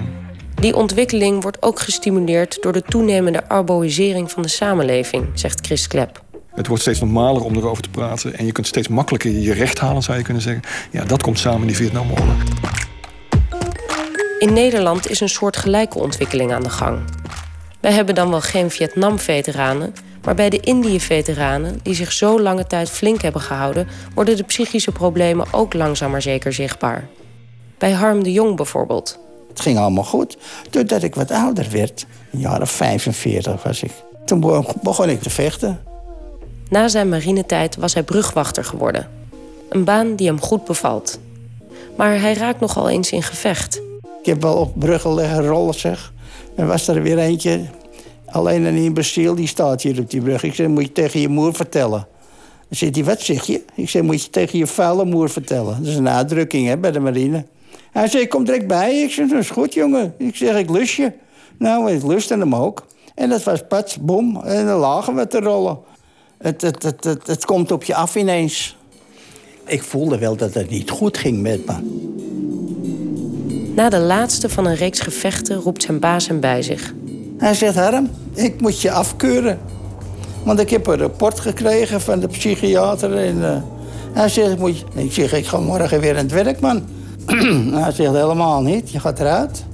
Die 0.55 0.75
ontwikkeling 0.75 1.41
wordt 1.41 1.62
ook 1.62 1.79
gestimuleerd 1.79 2.57
door 2.62 2.74
de 2.74 2.81
toenemende 2.81 3.48
arboïsering 3.48 4.31
van 4.31 4.41
de 4.41 4.48
samenleving, 4.48 5.25
zegt 5.33 5.65
Chris 5.65 5.88
Klep. 5.88 6.21
Het 6.53 6.67
wordt 6.67 6.81
steeds 6.81 7.00
normaler 7.00 7.43
om 7.43 7.55
erover 7.55 7.83
te 7.83 7.89
praten 7.89 8.38
en 8.38 8.45
je 8.45 8.51
kunt 8.51 8.67
steeds 8.67 8.88
makkelijker 8.88 9.31
je 9.31 9.53
recht 9.53 9.79
halen, 9.79 10.03
zou 10.03 10.17
je 10.17 10.24
kunnen 10.24 10.41
zeggen. 10.41 10.62
Ja, 10.91 11.03
dat 11.03 11.21
komt 11.21 11.39
samen 11.39 11.62
in 11.62 11.67
die 11.67 11.75
Vietnamoorlog. 11.75 12.43
In 14.39 14.53
Nederland 14.53 15.10
is 15.10 15.19
een 15.19 15.29
soort 15.29 15.57
gelijke 15.57 16.00
ontwikkeling 16.00 16.53
aan 16.53 16.63
de 16.63 16.69
gang. 16.69 17.00
Wij 17.79 17.91
hebben 17.91 18.15
dan 18.15 18.29
wel 18.29 18.41
geen 18.41 18.71
Vietnam-veteranen, 18.71 19.93
maar 20.23 20.35
bij 20.35 20.49
de 20.49 20.59
Indië-veteranen, 20.59 21.79
die 21.83 21.93
zich 21.93 22.12
zo 22.12 22.39
lange 22.41 22.67
tijd 22.67 22.89
flink 22.89 23.21
hebben 23.21 23.41
gehouden, 23.41 23.88
worden 24.15 24.38
de 24.38 24.43
psychische 24.43 24.91
problemen 24.91 25.47
ook 25.51 25.73
langzaam 25.73 26.12
maar 26.12 26.21
zeker 26.21 26.53
zichtbaar. 26.53 27.07
Bij 27.77 27.91
Harm 27.91 28.23
de 28.23 28.31
Jong 28.31 28.55
bijvoorbeeld. 28.55 29.19
Het 29.47 29.62
ging 29.62 29.77
allemaal 29.77 30.03
goed. 30.03 30.38
Doordat 30.69 31.03
ik 31.03 31.15
wat 31.15 31.31
ouder 31.31 31.67
werd, 31.71 32.05
een 32.31 32.39
jaar 32.39 32.62
of 32.62 32.71
45 32.71 33.63
was 33.63 33.84
ik. 33.84 33.91
Toen 34.25 34.65
begon 34.81 35.10
ik 35.10 35.21
te 35.21 35.29
vechten. 35.29 35.79
Na 36.69 36.88
zijn 36.88 37.10
marinetijd 37.10 37.75
was 37.75 37.93
hij 37.93 38.03
brugwachter 38.03 38.65
geworden. 38.65 39.10
Een 39.69 39.84
baan 39.84 40.15
die 40.15 40.27
hem 40.27 40.41
goed 40.41 40.65
bevalt. 40.65 41.19
Maar 41.97 42.19
hij 42.19 42.34
raakt 42.34 42.60
nogal 42.60 42.89
eens 42.89 43.12
in 43.12 43.23
gevecht. 43.23 43.81
Ik 44.19 44.25
heb 44.25 44.41
wel 44.41 44.55
op 44.55 44.79
bruggen 44.79 45.13
liggen 45.13 45.47
rollen, 45.47 45.73
zeg. 45.73 46.13
En 46.55 46.67
was 46.67 46.88
er 46.88 47.01
weer 47.01 47.17
eentje, 47.17 47.62
alleen 48.32 48.63
een 48.63 48.76
imbeciel, 48.76 49.36
die 49.36 49.48
staat 49.48 49.82
hier 49.82 50.00
op 50.00 50.10
die 50.10 50.22
brug. 50.22 50.44
Ik 50.44 50.54
zei, 50.54 50.67
moet 50.67 50.84
je 50.84 50.91
tegen 50.91 51.20
je 51.20 51.28
moer 51.28 51.54
vertellen. 51.54 52.08
Dan 52.67 52.78
zegt 52.78 52.96
hij, 52.96 53.04
wat 53.04 53.22
zeg 53.22 53.46
je? 53.46 53.63
Ik 53.76 53.89
zei, 53.89 54.04
moet 54.04 54.24
je 54.24 54.30
tegen 54.30 54.60
je 54.60 54.67
vuile 54.67 55.06
moer 55.06 55.30
vertellen. 55.30 55.78
Dat 55.78 55.88
is 55.88 55.96
een 55.96 56.10
uitdrukking 56.10 56.67
hè, 56.67 56.78
bij 56.78 56.91
de 56.91 57.00
marine. 57.00 57.46
Hij 57.91 58.08
zei, 58.08 58.28
kom 58.28 58.44
direct 58.44 58.67
bij. 58.67 59.02
Ik 59.02 59.12
zeg, 59.12 59.30
dat 59.30 59.39
is 59.39 59.50
goed, 59.50 59.74
jongen. 59.74 60.13
Ik 60.17 60.36
zeg, 60.36 60.58
ik 60.58 60.70
lust 60.70 60.96
je. 60.96 61.12
Nou, 61.58 61.91
ik 61.91 62.04
lustte 62.04 62.38
hem 62.38 62.56
ook. 62.56 62.86
En 63.15 63.30
dat 63.30 63.44
was 63.44 63.63
pats, 63.67 63.98
bom. 63.98 64.41
En 64.44 64.65
dan 64.65 64.80
lagen 64.80 65.15
we 65.15 65.28
te 65.28 65.39
rollen. 65.39 65.80
Het, 66.38 66.62
het, 66.62 66.84
het, 66.84 67.04
het, 67.04 67.28
het 67.28 67.46
komt 67.46 67.72
op 67.72 67.84
je 67.84 67.96
af 67.96 68.15
ineens. 68.15 68.78
Ik 69.65 69.84
voelde 69.84 70.17
wel 70.17 70.36
dat 70.36 70.54
het 70.54 70.70
niet 70.70 70.89
goed 70.89 71.17
ging 71.17 71.41
met 71.41 71.65
me. 71.65 71.76
Na 73.76 73.89
de 73.89 74.00
laatste 74.00 74.50
van 74.50 74.65
een 74.65 74.76
reeks 74.76 75.00
gevechten 75.00 75.56
roept 75.56 75.84
zijn 75.84 76.00
baas 76.00 76.28
hem 76.28 76.39
bij 76.39 76.62
zich. 76.62 76.94
Hij 77.41 77.54
zegt, 77.54 77.75
Harm, 77.75 78.10
ik 78.34 78.62
moet 78.62 78.82
je 78.82 78.91
afkeuren. 78.91 79.60
Want 80.43 80.60
ik 80.60 80.69
heb 80.69 80.88
een 80.88 80.97
rapport 80.97 81.39
gekregen 81.39 82.01
van 82.01 82.19
de 82.19 82.27
psychiater. 82.27 83.17
En, 83.17 83.38
uh, 83.38 83.58
hij 84.13 84.30
zegt, 84.30 84.58
moet 84.58 84.77
je... 84.77 84.86
ik 84.93 85.12
zeg, 85.12 85.34
ik 85.34 85.45
ga 85.45 85.60
morgen 85.60 85.99
weer 85.99 86.17
aan 86.17 86.23
het 86.23 86.32
werk, 86.32 86.60
man. 86.60 86.84
hij 87.84 87.91
zegt, 87.91 88.13
helemaal 88.13 88.62
niet. 88.62 88.91
Je 88.91 88.99
gaat 88.99 89.19
eruit. 89.19 89.65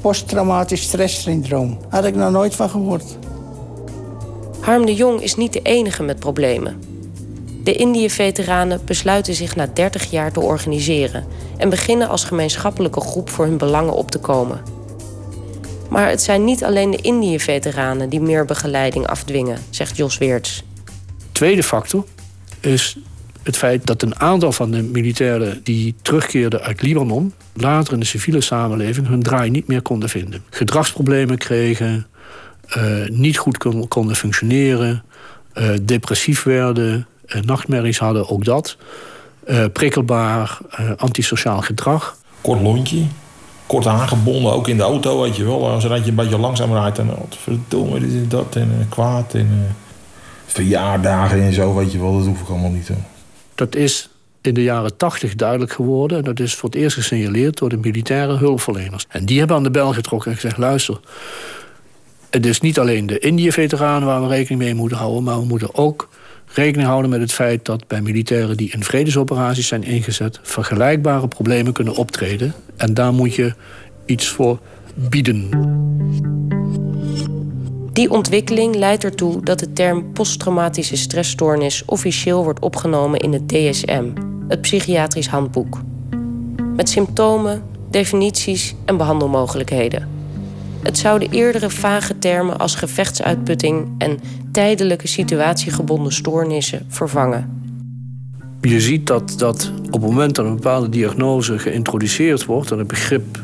Posttraumatisch 0.00 0.82
stresssyndroom. 0.82 1.78
Had 1.88 2.04
ik 2.04 2.14
nog 2.14 2.30
nooit 2.30 2.54
van 2.54 2.70
gehoord. 2.70 3.16
Harm 4.60 4.86
de 4.86 4.94
Jong 4.94 5.22
is 5.22 5.36
niet 5.36 5.52
de 5.52 5.62
enige 5.62 6.02
met 6.02 6.18
problemen. 6.18 6.82
De 7.64 7.72
Indië-veteranen 7.72 8.80
besluiten 8.84 9.34
zich 9.34 9.56
na 9.56 9.66
30 9.74 10.10
jaar 10.10 10.32
te 10.32 10.40
organiseren 10.40 11.24
en 11.56 11.68
beginnen 11.68 12.08
als 12.08 12.24
gemeenschappelijke 12.24 13.00
groep 13.00 13.30
voor 13.30 13.44
hun 13.44 13.58
belangen 13.58 13.94
op 13.94 14.10
te 14.10 14.18
komen. 14.18 14.79
Maar 15.90 16.08
het 16.08 16.22
zijn 16.22 16.44
niet 16.44 16.64
alleen 16.64 16.90
de 16.90 17.00
Indië-veteranen 17.00 18.08
die 18.08 18.20
meer 18.20 18.44
begeleiding 18.44 19.06
afdwingen, 19.06 19.58
zegt 19.70 19.96
Jos 19.96 20.18
Weerts. 20.18 20.62
Tweede 21.32 21.62
factor 21.62 22.04
is 22.60 22.96
het 23.42 23.56
feit 23.56 23.86
dat 23.86 24.02
een 24.02 24.20
aantal 24.20 24.52
van 24.52 24.70
de 24.70 24.82
militairen 24.82 25.60
die 25.62 25.94
terugkeerden 26.02 26.60
uit 26.60 26.82
Libanon 26.82 27.32
later 27.54 27.92
in 27.92 28.00
de 28.00 28.06
civiele 28.06 28.40
samenleving 28.40 29.06
hun 29.06 29.22
draai 29.22 29.50
niet 29.50 29.66
meer 29.66 29.82
konden 29.82 30.08
vinden. 30.08 30.42
Gedragsproblemen 30.50 31.38
kregen, 31.38 32.06
uh, 32.76 33.08
niet 33.08 33.38
goed 33.38 33.58
kon, 33.58 33.88
konden 33.88 34.16
functioneren, 34.16 35.04
uh, 35.54 35.70
depressief 35.82 36.42
werden, 36.42 37.06
uh, 37.26 37.42
nachtmerries 37.42 37.98
hadden, 37.98 38.28
ook 38.28 38.44
dat. 38.44 38.76
prikkelbaar, 39.72 40.58
antisociaal 40.96 41.60
gedrag. 41.60 42.16
Kort 42.40 42.60
lontje, 42.60 43.04
kort 43.70 43.86
aangebonden, 43.86 44.52
ook 44.52 44.68
in 44.68 44.76
de 44.76 44.82
auto, 44.82 45.20
weet 45.20 45.36
je 45.36 45.44
wel. 45.44 45.80
Zodat 45.80 46.04
je 46.04 46.10
een 46.10 46.14
beetje 46.14 46.38
langzaam 46.38 46.72
rijdt 46.72 46.98
en 46.98 47.06
wat 47.06 47.36
verdomme, 47.40 48.00
dit 48.00 48.12
is 48.12 48.28
dat 48.28 48.56
en 48.56 48.86
kwaad 48.88 49.34
en 49.34 49.76
verjaardagen 50.46 51.42
en 51.42 51.52
zo, 51.52 51.74
weet 51.74 51.92
je 51.92 51.98
wel. 51.98 52.16
Dat 52.16 52.26
hoef 52.26 52.40
ik 52.40 52.48
allemaal 52.48 52.70
niet. 52.70 52.88
Hoor. 52.88 52.96
Dat 53.54 53.74
is 53.74 54.10
in 54.40 54.54
de 54.54 54.62
jaren 54.62 54.96
tachtig 54.96 55.34
duidelijk 55.34 55.72
geworden. 55.72 56.24
Dat 56.24 56.40
is 56.40 56.54
voor 56.54 56.68
het 56.68 56.78
eerst 56.78 56.96
gesignaleerd 56.96 57.58
door 57.58 57.68
de 57.68 57.76
militaire 57.76 58.36
hulpverleners. 58.36 59.06
En 59.08 59.24
die 59.24 59.38
hebben 59.38 59.56
aan 59.56 59.62
de 59.62 59.70
bel 59.70 59.92
getrokken 59.92 60.30
en 60.30 60.36
gezegd: 60.36 60.58
luister, 60.58 61.00
het 62.30 62.46
is 62.46 62.60
niet 62.60 62.78
alleen 62.78 63.06
de 63.06 63.18
Indië-veteranen 63.18 64.08
waar 64.08 64.22
we 64.22 64.28
rekening 64.28 64.60
mee 64.60 64.74
moeten 64.74 64.98
houden, 64.98 65.22
maar 65.22 65.38
we 65.38 65.46
moeten 65.46 65.74
ook 65.74 66.08
rekening 66.52 66.88
houden 66.88 67.10
met 67.10 67.20
het 67.20 67.32
feit 67.32 67.64
dat 67.64 67.86
bij 67.86 68.02
militairen 68.02 68.56
die 68.56 68.72
in 68.72 68.84
vredesoperaties 68.84 69.66
zijn 69.66 69.82
ingezet, 69.82 70.38
vergelijkbare 70.42 71.28
problemen 71.28 71.72
kunnen 71.72 71.94
optreden. 71.94 72.54
En 72.80 72.94
daar 72.94 73.12
moet 73.12 73.34
je 73.34 73.54
iets 74.04 74.28
voor 74.28 74.58
bieden. 74.94 75.48
Die 77.92 78.10
ontwikkeling 78.10 78.74
leidt 78.74 79.04
ertoe 79.04 79.42
dat 79.44 79.58
de 79.58 79.72
term 79.72 80.12
posttraumatische 80.12 80.96
stressstoornis 80.96 81.82
officieel 81.86 82.44
wordt 82.44 82.60
opgenomen 82.60 83.20
in 83.20 83.32
het 83.32 83.48
DSM, 83.48 84.04
het 84.48 84.60
psychiatrisch 84.60 85.28
handboek. 85.28 85.80
Met 86.76 86.88
symptomen, 86.88 87.62
definities 87.90 88.74
en 88.84 88.96
behandelmogelijkheden. 88.96 90.08
Het 90.82 90.98
zouden 90.98 91.30
eerdere 91.30 91.70
vage 91.70 92.18
termen 92.18 92.58
als 92.58 92.74
gevechtsuitputting 92.74 93.94
en 93.98 94.18
tijdelijke 94.52 95.06
situatiegebonden 95.06 96.12
stoornissen 96.12 96.86
vervangen. 96.88 97.59
Je 98.60 98.80
ziet 98.80 99.06
dat, 99.06 99.34
dat 99.36 99.72
op 99.86 99.92
het 99.92 100.10
moment 100.10 100.34
dat 100.34 100.46
een 100.46 100.54
bepaalde 100.54 100.88
diagnose 100.88 101.58
geïntroduceerd 101.58 102.44
wordt 102.44 102.70
en 102.70 102.78
het 102.78 102.86
begrip 102.86 103.40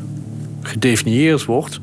gedefinieerd 0.61 1.45
wordt. 1.45 1.79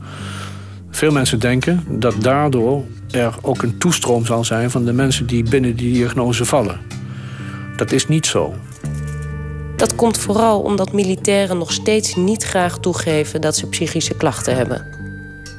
Veel 0.90 1.12
mensen 1.12 1.40
denken 1.40 1.84
dat 1.88 2.14
daardoor 2.18 2.84
er 3.10 3.34
ook 3.42 3.62
een 3.62 3.78
toestroom 3.78 4.26
zal 4.26 4.44
zijn 4.44 4.70
van 4.70 4.84
de 4.84 4.92
mensen 4.92 5.26
die 5.26 5.42
binnen 5.42 5.76
die 5.76 5.92
diagnose 5.92 6.44
vallen. 6.44 6.80
Dat 7.76 7.92
is 7.92 8.08
niet 8.08 8.26
zo. 8.26 8.54
Dat 9.76 9.94
komt 9.94 10.18
vooral 10.18 10.60
omdat 10.60 10.92
militairen 10.92 11.58
nog 11.58 11.72
steeds 11.72 12.14
niet 12.14 12.42
graag 12.42 12.78
toegeven 12.78 13.40
dat 13.40 13.56
ze 13.56 13.66
psychische 13.66 14.14
klachten 14.14 14.56
hebben. 14.56 14.86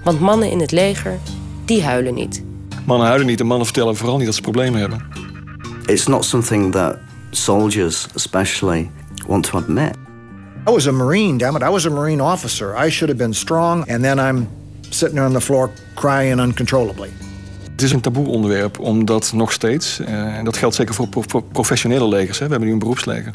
Want 0.04 0.20
mannen 0.20 0.52
in 0.52 0.60
het 0.60 0.72
leger, 0.72 1.20
die 1.66 1.84
huilen 1.84 2.14
niet. 2.14 2.44
Mannen 2.86 3.08
huilen 3.08 3.28
niet 3.28 3.40
en 3.40 3.46
mannen 3.46 3.66
vertellen 3.66 3.96
vooral 3.96 4.18
niet 4.18 4.26
dat 4.26 4.36
ze 4.36 4.42
problemen 4.42 4.80
hebben. 4.80 5.06
It's 5.86 6.08
not 6.08 6.26
something 6.26 6.72
that 6.72 6.98
soldiers 7.36 8.08
especially 8.16 8.90
want 9.28 9.44
to 9.50 9.58
admit. 9.58 9.96
I 10.68 10.72
was 10.72 10.88
a 10.88 10.92
Marine, 10.92 11.38
damn 11.38 11.56
it. 11.56 11.62
I 11.62 11.70
was 11.70 11.86
a 11.86 11.90
Marine 11.90 12.24
officer. 12.24 12.86
I 12.86 12.90
should 12.90 13.10
have 13.10 13.18
been 13.18 13.34
strong, 13.34 13.90
and 13.90 14.04
then 14.04 14.20
I'm 14.20 14.48
sitting 14.90 15.16
there 15.16 15.26
on 15.26 15.34
the 15.34 15.42
floor 15.42 15.70
crying 15.94 16.40
uncontrollably. 16.40 17.10
Het 17.72 17.84
is 17.84 17.92
een 17.92 18.02
taboe 18.02 18.28
onderwerp, 18.28 18.80
omdat 18.80 19.32
nog 19.34 19.52
steeds, 19.52 20.00
eh, 20.00 20.38
en 20.38 20.46
dat 20.46 20.58
geldt 20.58 20.76
zeker 20.76 20.94
voor, 20.94 21.44
professionele 21.52 22.08
legers, 22.08 22.40
hè, 22.40 22.46
we 22.46 22.52
hebben 22.52 22.68
nu 22.68 22.74
een 22.74 22.80
beroepsleger, 22.80 23.34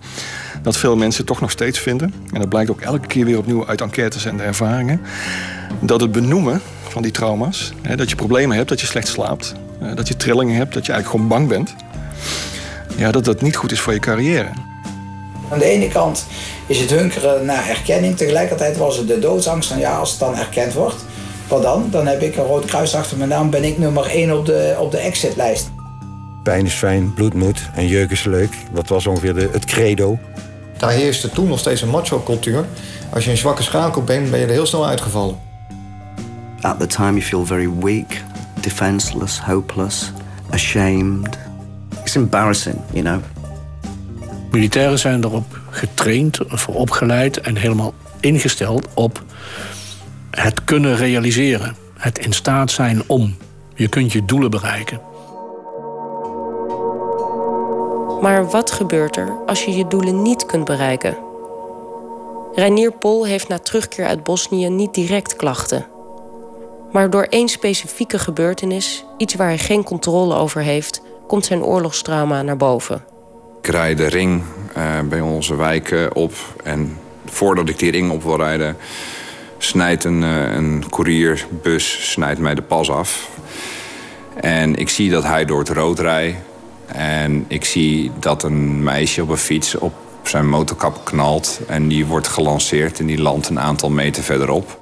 dat 0.62 0.76
veel 0.76 0.96
mensen 0.96 1.24
toch 1.24 1.40
nog 1.40 1.50
steeds 1.50 1.78
vinden, 1.78 2.14
en 2.32 2.40
dat 2.40 2.48
blijkt 2.48 2.70
ook 2.70 2.80
elke 2.80 3.06
keer 3.06 3.24
weer 3.24 3.38
opnieuw 3.38 3.66
uit 3.66 3.80
enquêtes 3.80 4.24
en 4.24 4.36
de 4.36 4.42
ervaringen, 4.42 5.00
dat 5.80 6.00
het 6.00 6.12
benoemen 6.12 6.60
van 6.88 7.02
die 7.02 7.10
trauma's, 7.10 7.72
hè, 7.82 7.96
dat 7.96 8.10
je 8.10 8.16
problemen 8.16 8.56
hebt, 8.56 8.68
dat 8.68 8.80
je 8.80 8.86
slecht 8.86 9.08
slaapt, 9.08 9.54
eh, 9.80 9.94
dat 9.94 10.08
je 10.08 10.16
trillingen 10.16 10.56
hebt, 10.56 10.74
dat 10.74 10.86
je 10.86 10.92
eigenlijk 10.92 11.22
gewoon 11.22 11.38
bang 11.38 11.48
bent, 11.48 11.74
ja, 13.00 13.10
dat 13.10 13.24
dat 13.24 13.40
niet 13.40 13.56
goed 13.56 13.72
is 13.72 13.80
voor 13.80 13.92
je 13.92 13.98
carrière. 13.98 14.48
Aan 15.50 15.58
de 15.58 15.64
ene 15.64 15.88
kant 15.88 16.26
is 16.66 16.78
het 16.78 16.90
hunkeren 16.90 17.44
naar 17.44 17.68
erkenning, 17.68 18.16
tegelijkertijd 18.16 18.76
was 18.76 18.96
het 18.96 19.08
de 19.08 19.18
doodsangst 19.18 19.68
van 19.68 19.78
ja, 19.78 19.96
als 19.98 20.10
het 20.10 20.18
dan 20.18 20.36
erkend 20.36 20.72
wordt, 20.72 20.96
wat 21.48 21.62
dan? 21.62 21.88
Dan 21.90 22.06
heb 22.06 22.22
ik 22.22 22.36
een 22.36 22.44
rood 22.44 22.64
kruis 22.64 22.94
achter 22.94 23.16
mijn 23.16 23.28
naam, 23.28 23.50
ben 23.50 23.64
ik 23.64 23.78
nummer 23.78 24.06
1 24.06 24.38
op 24.38 24.46
de, 24.46 24.76
op 24.78 24.90
de 24.90 24.96
exitlijst. 24.96 25.70
Pijn 26.42 26.66
is 26.66 26.74
fijn, 26.74 27.14
bloed 27.14 27.34
moet 27.34 27.70
en 27.74 27.86
jeuk 27.86 28.10
is 28.10 28.24
leuk. 28.24 28.56
Dat 28.72 28.88
was 28.88 29.06
ongeveer 29.06 29.34
de, 29.34 29.48
het 29.52 29.64
credo. 29.64 30.18
Daar 30.76 30.90
heerste 30.90 31.30
toen 31.30 31.48
nog 31.48 31.58
steeds 31.58 31.82
een 31.82 31.88
macho-cultuur. 31.88 32.64
Als 33.12 33.24
je 33.24 33.30
een 33.30 33.36
zwakke 33.36 33.62
schakel 33.62 34.04
bent, 34.04 34.30
ben 34.30 34.40
je 34.40 34.46
er 34.46 34.52
heel 34.52 34.66
snel 34.66 34.86
uitgevallen. 34.86 35.38
At 36.60 36.80
the 36.80 36.86
time 36.86 37.12
you 37.12 37.22
feel 37.22 37.46
very 37.46 37.70
weak, 37.80 38.22
defenseless, 38.60 39.40
hopeless, 39.40 40.12
ashamed. 40.50 41.48
It's 42.10 42.18
embarrassing, 42.18 42.80
you 42.92 43.02
know. 43.02 43.20
Militairen 44.50 44.98
zijn 44.98 45.24
erop 45.24 45.60
getraind, 45.70 46.38
voor 46.46 46.74
opgeleid 46.74 47.40
en 47.40 47.56
helemaal 47.56 47.94
ingesteld 48.20 48.88
op 48.94 49.22
het 50.30 50.64
kunnen 50.64 50.96
realiseren. 50.96 51.76
Het 51.94 52.18
in 52.18 52.32
staat 52.32 52.70
zijn 52.70 53.02
om. 53.06 53.36
Je 53.74 53.88
kunt 53.88 54.12
je 54.12 54.24
doelen 54.24 54.50
bereiken. 54.50 55.00
Maar 58.20 58.50
wat 58.50 58.70
gebeurt 58.70 59.16
er 59.16 59.38
als 59.46 59.64
je 59.64 59.72
je 59.72 59.86
doelen 59.86 60.22
niet 60.22 60.46
kunt 60.46 60.64
bereiken? 60.64 61.16
Reinier 62.54 62.92
Pol 62.92 63.26
heeft 63.26 63.48
na 63.48 63.58
terugkeer 63.58 64.06
uit 64.06 64.24
Bosnië 64.24 64.68
niet 64.68 64.94
direct 64.94 65.36
klachten. 65.36 65.86
Maar 66.92 67.10
door 67.10 67.24
één 67.24 67.48
specifieke 67.48 68.18
gebeurtenis, 68.18 69.04
iets 69.16 69.34
waar 69.34 69.48
hij 69.48 69.58
geen 69.58 69.84
controle 69.84 70.34
over 70.34 70.62
heeft, 70.62 71.02
komt 71.30 71.44
zijn 71.44 71.62
oorlogstrauma 71.62 72.42
naar 72.42 72.56
boven. 72.56 73.04
Ik 73.62 73.66
rijd 73.66 73.96
de 73.96 74.06
ring 74.06 74.42
uh, 74.76 75.00
bij 75.08 75.20
onze 75.20 75.56
wijk 75.56 76.10
op. 76.12 76.32
En 76.64 76.98
voordat 77.24 77.68
ik 77.68 77.78
die 77.78 77.90
ring 77.90 78.10
op 78.10 78.22
wil 78.22 78.36
rijden, 78.36 78.76
snijdt 79.58 80.04
een, 80.04 80.22
uh, 80.22 80.54
een 80.54 80.84
courierbus 80.88 82.10
snijdt 82.12 82.40
mij 82.40 82.54
de 82.54 82.62
pas 82.62 82.90
af. 82.90 83.28
En 84.40 84.74
ik 84.74 84.88
zie 84.88 85.10
dat 85.10 85.22
hij 85.22 85.44
door 85.44 85.58
het 85.58 85.68
rood 85.68 85.98
rijdt. 85.98 86.36
En 86.86 87.44
ik 87.48 87.64
zie 87.64 88.10
dat 88.18 88.42
een 88.42 88.82
meisje 88.82 89.22
op 89.22 89.28
een 89.28 89.36
fiets 89.36 89.74
op 89.74 89.94
zijn 90.22 90.48
motorkap 90.48 91.04
knalt. 91.04 91.60
En 91.66 91.88
die 91.88 92.06
wordt 92.06 92.28
gelanceerd 92.28 92.98
en 92.98 93.06
die 93.06 93.22
landt 93.22 93.48
een 93.48 93.60
aantal 93.60 93.90
meter 93.90 94.22
verderop. 94.22 94.78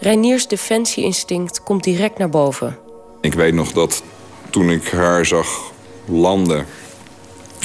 Reiniers 0.00 0.46
defensieinstinct 0.46 1.62
komt 1.62 1.84
direct 1.84 2.18
naar 2.18 2.30
boven. 2.30 2.78
Ik 3.20 3.34
weet 3.34 3.54
nog 3.54 3.72
dat 3.72 4.02
toen 4.50 4.70
ik 4.70 4.90
haar 4.90 5.26
zag 5.26 5.72
landen... 6.04 6.66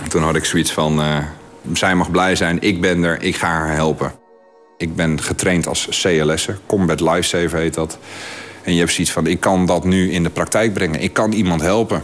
toen 0.09 0.23
had 0.23 0.35
ik 0.35 0.45
zoiets 0.45 0.71
van... 0.71 0.99
Uh, 0.99 1.17
zij 1.73 1.95
mag 1.95 2.11
blij 2.11 2.35
zijn, 2.35 2.61
ik 2.61 2.81
ben 2.81 3.03
er, 3.03 3.21
ik 3.21 3.35
ga 3.35 3.47
haar 3.47 3.73
helpen. 3.73 4.13
Ik 4.77 4.95
ben 4.95 5.21
getraind 5.21 5.67
als 5.67 5.87
CLS'er, 6.01 6.59
Combat 6.65 6.99
Lifesaver 6.99 7.59
heet 7.59 7.73
dat. 7.73 7.97
En 8.63 8.73
je 8.73 8.79
hebt 8.79 8.91
zoiets 8.91 9.11
van, 9.11 9.27
ik 9.27 9.39
kan 9.39 9.65
dat 9.65 9.83
nu 9.83 10.11
in 10.11 10.23
de 10.23 10.29
praktijk 10.29 10.73
brengen. 10.73 11.01
Ik 11.01 11.13
kan 11.13 11.31
iemand 11.31 11.61
helpen. 11.61 12.03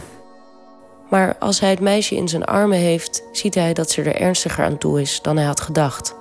Maar 1.10 1.36
als 1.38 1.60
hij 1.60 1.70
het 1.70 1.80
meisje 1.80 2.16
in 2.16 2.28
zijn 2.28 2.44
armen 2.44 2.78
heeft... 2.78 3.22
ziet 3.32 3.54
hij 3.54 3.72
dat 3.72 3.90
ze 3.90 4.02
er 4.02 4.20
ernstiger 4.20 4.64
aan 4.64 4.78
toe 4.78 5.00
is 5.00 5.18
dan 5.22 5.36
hij 5.36 5.46
had 5.46 5.60
gedacht. 5.60 6.14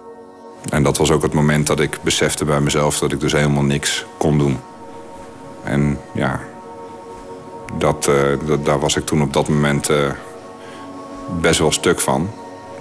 En 0.70 0.84
dat 0.84 0.98
was 0.98 1.12
ook 1.12 1.22
het 1.22 1.34
moment 1.34 1.68
dat 1.68 1.80
ik 1.80 2.00
besefte 2.02 2.46
bij 2.46 2.60
mezelf... 2.60 3.00
dat 3.00 3.12
ik 3.12 3.20
dus 3.20 3.32
helemaal 3.32 3.64
niks 3.64 4.06
kon 4.18 4.38
doen. 4.38 4.58
En 5.64 6.00
ja, 6.14 6.40
dat, 7.74 8.08
uh, 8.10 8.48
dat 8.48 8.66
daar 8.66 8.80
was 8.80 8.96
ik 8.96 9.06
toen 9.06 9.22
op 9.22 9.34
dat 9.34 9.48
moment 9.48 9.90
uh, 9.90 9.98
best 11.42 11.60
wel 11.60 11.72
stuk 11.72 12.00
van. 12.00 12.30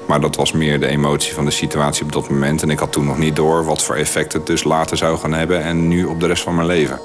Maar 0.06 0.20
dat 0.20 0.36
was 0.36 0.52
meer 0.52 0.80
de 0.80 0.86
emotie 0.86 1.34
van 1.34 1.44
de 1.44 1.50
situatie 1.50 2.04
op 2.04 2.12
dat 2.12 2.28
moment. 2.28 2.62
En 2.62 2.70
ik 2.70 2.78
had 2.78 2.92
toen 2.92 3.04
nog 3.04 3.18
niet 3.18 3.36
door 3.36 3.64
wat 3.64 3.82
voor 3.82 3.94
effect 3.94 4.32
het 4.32 4.46
dus 4.46 4.64
later 4.64 4.96
zou 4.96 5.18
gaan 5.18 5.32
hebben... 5.32 5.62
en 5.62 5.88
nu 5.88 6.04
op 6.04 6.20
de 6.20 6.26
rest 6.26 6.42
van 6.42 6.54
mijn 6.54 6.66
leven. 6.66 7.00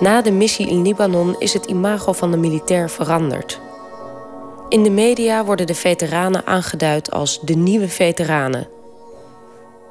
Na 0.00 0.22
de 0.22 0.32
missie 0.32 0.68
in 0.68 0.82
Libanon 0.82 1.36
is 1.38 1.52
het 1.52 1.66
imago 1.66 2.12
van 2.12 2.30
de 2.30 2.36
militair 2.36 2.90
veranderd. 2.90 3.60
In 4.68 4.82
de 4.82 4.90
media 4.90 5.44
worden 5.44 5.66
de 5.66 5.74
veteranen 5.74 6.46
aangeduid 6.46 7.10
als 7.10 7.40
de 7.40 7.54
nieuwe 7.54 7.88
veteranen. 7.88 8.68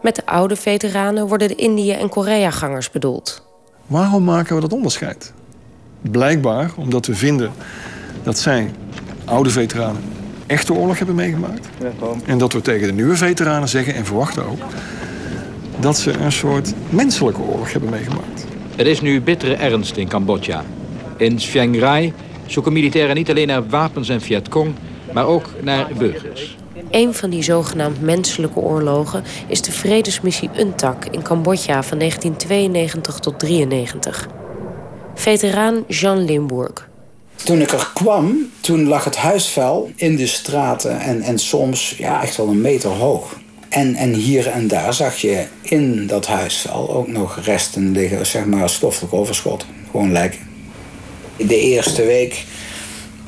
Met 0.01 0.15
de 0.15 0.25
oude 0.25 0.55
veteranen 0.55 1.27
worden 1.27 1.47
de 1.47 1.55
Indië- 1.55 1.91
en 1.91 2.09
Koreagangers 2.09 2.91
bedoeld. 2.91 3.46
Waarom 3.87 4.23
maken 4.23 4.55
we 4.55 4.61
dat 4.61 4.73
onderscheid? 4.73 5.33
Blijkbaar 6.01 6.71
omdat 6.75 7.05
we 7.05 7.15
vinden 7.15 7.51
dat 8.23 8.39
zij, 8.39 8.71
oude 9.25 9.49
veteranen, 9.49 10.01
echte 10.45 10.73
oorlog 10.73 10.97
hebben 10.97 11.15
meegemaakt. 11.15 11.67
En 12.25 12.37
dat 12.37 12.53
we 12.53 12.61
tegen 12.61 12.87
de 12.87 12.93
nieuwe 12.93 13.15
veteranen 13.15 13.69
zeggen 13.69 13.93
en 13.95 14.05
verwachten 14.05 14.45
ook 14.45 14.59
dat 15.79 15.97
ze 15.97 16.11
een 16.11 16.31
soort 16.31 16.73
menselijke 16.89 17.41
oorlog 17.41 17.71
hebben 17.71 17.89
meegemaakt. 17.89 18.45
Het 18.75 18.87
is 18.87 19.01
nu 19.01 19.21
bittere 19.21 19.55
ernst 19.55 19.97
in 19.97 20.07
Cambodja. 20.07 20.63
In 21.17 21.39
Chiang 21.39 21.79
Rai 21.79 22.13
zoeken 22.45 22.73
militairen 22.73 23.15
niet 23.15 23.29
alleen 23.29 23.47
naar 23.47 23.67
wapens 23.67 24.09
en 24.09 24.21
Vietcong, 24.21 24.73
maar 25.13 25.25
ook 25.25 25.49
naar 25.61 25.87
burgers. 25.97 26.57
Een 26.91 27.13
van 27.13 27.29
die 27.29 27.43
zogenaamd 27.43 28.01
menselijke 28.01 28.59
oorlogen 28.59 29.23
is 29.47 29.61
de 29.61 29.71
vredesmissie 29.71 30.49
UNTAC 30.57 31.05
in 31.05 31.21
Cambodja 31.21 31.83
van 31.83 31.97
1992 31.97 33.19
tot 33.19 33.39
1993. 33.39 34.27
Veteraan 35.15 35.83
Jean 35.87 36.25
Limburg. 36.25 36.89
Toen 37.35 37.61
ik 37.61 37.71
er 37.71 37.91
kwam, 37.93 38.49
toen 38.61 38.87
lag 38.87 39.03
het 39.03 39.15
huisvuil 39.15 39.91
in 39.95 40.15
de 40.15 40.27
straten 40.27 40.99
en, 40.99 41.21
en 41.21 41.39
soms 41.39 41.95
ja, 41.97 42.21
echt 42.21 42.35
wel 42.37 42.47
een 42.47 42.61
meter 42.61 42.89
hoog. 42.89 43.35
En, 43.69 43.95
en 43.95 44.13
hier 44.13 44.47
en 44.47 44.67
daar 44.67 44.93
zag 44.93 45.15
je 45.15 45.45
in 45.61 46.07
dat 46.07 46.27
huisvuil 46.27 46.89
ook 46.89 47.07
nog 47.07 47.39
resten 47.43 47.91
liggen, 47.91 48.25
zeg 48.25 48.45
maar 48.45 48.69
stoffelijk 48.69 49.13
overschot. 49.13 49.65
Gewoon 49.91 50.11
lijken. 50.11 50.39
De 51.37 51.59
eerste 51.59 52.05
week 52.05 52.45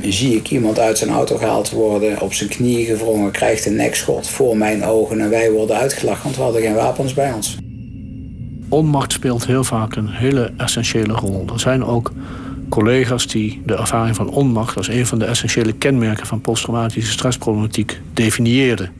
zie 0.01 0.35
ik 0.35 0.51
iemand 0.51 0.79
uit 0.79 0.97
zijn 0.97 1.09
auto 1.09 1.37
gehaald 1.37 1.69
worden, 1.69 2.21
op 2.21 2.33
zijn 2.33 2.49
knieën 2.49 2.85
gevrongen, 2.85 3.31
krijgt 3.31 3.65
een 3.65 3.75
nekschot 3.75 4.27
voor 4.27 4.57
mijn 4.57 4.85
ogen 4.85 5.19
en 5.19 5.29
wij 5.29 5.51
worden 5.51 5.75
uitgelachen, 5.75 6.23
want 6.23 6.35
we 6.35 6.41
hadden 6.41 6.61
geen 6.61 6.73
wapens 6.73 7.13
bij 7.13 7.33
ons. 7.33 7.57
Onmacht 8.69 9.11
speelt 9.11 9.45
heel 9.45 9.63
vaak 9.63 9.95
een 9.95 10.09
hele 10.09 10.51
essentiële 10.57 11.13
rol. 11.13 11.45
Er 11.53 11.59
zijn 11.59 11.85
ook 11.85 12.11
collega's 12.69 13.27
die 13.27 13.61
de 13.65 13.75
ervaring 13.75 14.15
van 14.15 14.29
onmacht 14.29 14.77
als 14.77 14.87
een 14.87 15.05
van 15.05 15.19
de 15.19 15.25
essentiële 15.25 15.73
kenmerken 15.73 16.25
van 16.25 16.41
posttraumatische 16.41 17.11
stressproblematiek 17.11 18.01
definieerden. 18.13 18.91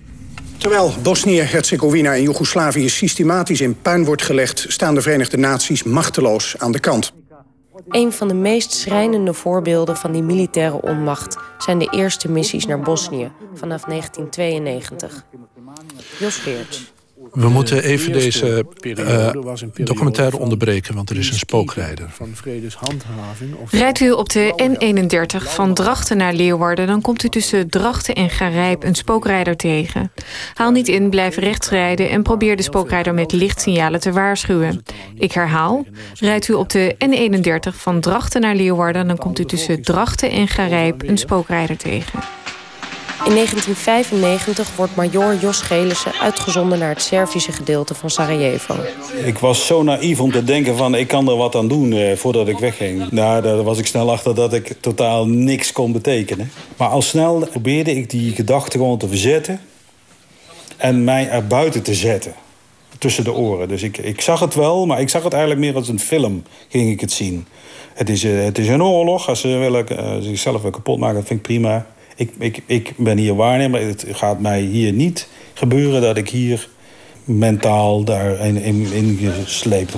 Terwijl 0.58 0.94
Bosnië-Herzegovina 1.02 2.16
en 2.16 2.22
Joegoslavië 2.22 2.90
systematisch 2.90 3.62
in 3.62 3.76
puin 3.82 4.06
wordt 4.06 4.22
gelegd, 4.22 4.66
staan 4.68 4.96
de 4.96 5.02
Verenigde 5.02 5.38
Naties 5.38 5.84
machteloos 5.84 6.56
aan 6.58 6.72
de 6.72 6.80
kant. 6.80 7.14
Een 7.88 8.12
van 8.12 8.28
de 8.28 8.34
meest 8.34 8.72
schrijnende 8.72 9.34
voorbeelden 9.34 9.98
van 9.98 10.12
die 10.12 10.24
militaire 10.24 10.82
onmacht 10.82 11.38
zijn 11.58 11.80
de 11.80 11.88
eerste 11.92 12.32
missies 12.32 12.66
naar 12.66 12.80
Bosnië 12.80 13.32
vanaf 13.54 13.84
1992. 13.84 15.26
Jos 16.20 16.38
Geerts. 16.38 16.94
We 17.34 17.50
moeten 17.50 17.84
even 17.84 18.12
deze 18.12 18.66
uh, 18.82 19.30
documentaire 19.86 20.38
onderbreken, 20.38 20.96
want 20.96 21.10
er 21.10 21.18
is 21.18 21.30
een 21.30 21.38
spookrijder. 21.38 22.10
Rijdt 23.70 24.00
u 24.00 24.12
op 24.12 24.30
de 24.30 24.54
N31 24.64 25.44
van 25.48 25.74
Drachten 25.74 26.18
naar 26.18 26.34
Leeuwarden... 26.34 26.88
dan 26.88 27.02
komt 27.02 27.24
u 27.24 27.30
tussen 27.30 27.70
Drachten 27.70 28.16
en 28.16 28.30
Garijp 28.30 28.84
een 28.84 28.96
spookrijder 28.96 29.56
tegen. 29.56 30.12
Haal 30.54 30.72
niet 30.72 30.88
in, 30.88 31.10
blijf 31.10 31.36
rechts 31.36 31.70
rijden... 31.70 32.10
en 32.10 32.24
probeer 32.24 32.56
de 32.56 32.64
spookrijder 32.64 33.14
met 33.14 33.32
lichtsignalen 33.32 34.00
te 34.00 34.12
waarschuwen. 34.12 34.84
Ik 35.16 35.32
herhaal, 35.32 35.86
rijdt 36.20 36.48
u 36.48 36.54
op 36.54 36.70
de 36.70 36.96
N31 37.06 37.76
van 37.76 38.00
Drachten 38.00 38.42
naar 38.42 38.56
Leeuwarden... 38.56 39.08
dan 39.08 39.18
komt 39.18 39.40
u 39.40 39.46
tussen 39.46 39.82
Drachten 39.82 40.32
en 40.32 40.48
Garijp 40.48 41.04
een 41.08 41.18
spookrijder 41.18 41.78
tegen. 41.78 42.39
In 43.26 43.34
1995 43.34 44.76
wordt 44.76 44.96
major 44.96 45.36
Jos 45.36 45.62
Gelissen 45.62 46.14
uitgezonden 46.22 46.80
naar 46.80 46.90
het 46.90 47.02
Servische 47.02 47.52
gedeelte 47.52 47.94
van 47.94 48.10
Sarajevo. 48.10 48.76
Ik 49.24 49.38
was 49.38 49.66
zo 49.66 49.84
naïef 49.84 50.20
om 50.20 50.32
te 50.32 50.44
denken 50.44 50.78
van 50.78 50.96
ik 50.96 51.08
kan 51.08 51.30
er 51.30 51.36
wat 51.36 51.56
aan 51.56 51.68
doen 51.68 51.94
eh, 51.94 52.16
voordat 52.16 52.48
ik 52.48 52.58
wegging. 52.58 53.12
Nou, 53.12 53.42
daar 53.42 53.64
was 53.64 53.78
ik 53.78 53.86
snel 53.86 54.12
achter 54.12 54.36
dat 54.36 54.54
ik 54.54 54.74
totaal 54.80 55.28
niks 55.28 55.72
kon 55.72 55.92
betekenen. 55.92 56.52
Maar 56.78 56.88
al 56.88 57.02
snel 57.02 57.48
probeerde 57.50 57.96
ik 57.96 58.10
die 58.10 58.36
gedachte 58.36 58.78
gewoon 58.78 58.98
te 58.98 59.08
verzetten. 59.08 59.62
En 60.78 61.04
mij 61.04 61.30
er 61.30 61.48
buiten 61.48 61.84
te 61.84 61.94
zetten. 61.94 62.34
Tussen 62.98 63.24
de 63.24 63.34
oren. 63.34 63.68
Dus 63.68 63.84
ik, 63.84 63.98
ik 63.98 64.22
zag 64.22 64.40
het 64.40 64.56
wel, 64.56 64.86
maar 64.86 65.02
ik 65.02 65.10
zag 65.10 65.24
het 65.24 65.34
eigenlijk 65.34 65.62
meer 65.62 65.76
als 65.76 65.88
een 65.88 66.00
film. 66.00 66.44
Ging 66.70 66.92
ik 66.92 67.02
het 67.02 67.12
zien. 67.12 67.46
Het 67.94 68.10
is, 68.10 68.24
uh, 68.24 68.44
het 68.44 68.58
is 68.58 68.68
een 68.68 68.84
oorlog. 68.84 69.28
Als 69.28 69.42
ze 69.42 69.48
willen, 69.48 69.86
uh, 69.92 70.16
zichzelf 70.20 70.62
weer 70.62 70.72
kapot 70.72 71.00
maken, 71.00 71.16
dat 71.16 71.28
vind 71.28 71.40
ik 71.40 71.46
prima 71.46 71.86
ik, 72.20 72.32
ik, 72.38 72.62
ik 72.66 72.94
ben 72.98 73.18
hier 73.18 73.36
waarnemer. 73.36 73.82
Het 73.82 74.06
gaat 74.12 74.40
mij 74.40 74.62
hier 74.62 74.92
niet 74.92 75.28
gebeuren 75.54 76.02
dat 76.02 76.18
ik 76.18 76.30
hier 76.30 76.68
mentaal 77.24 78.04
daarin 78.04 78.62
in, 78.62 78.92
in 78.92 79.32
gesleept. 79.44 79.96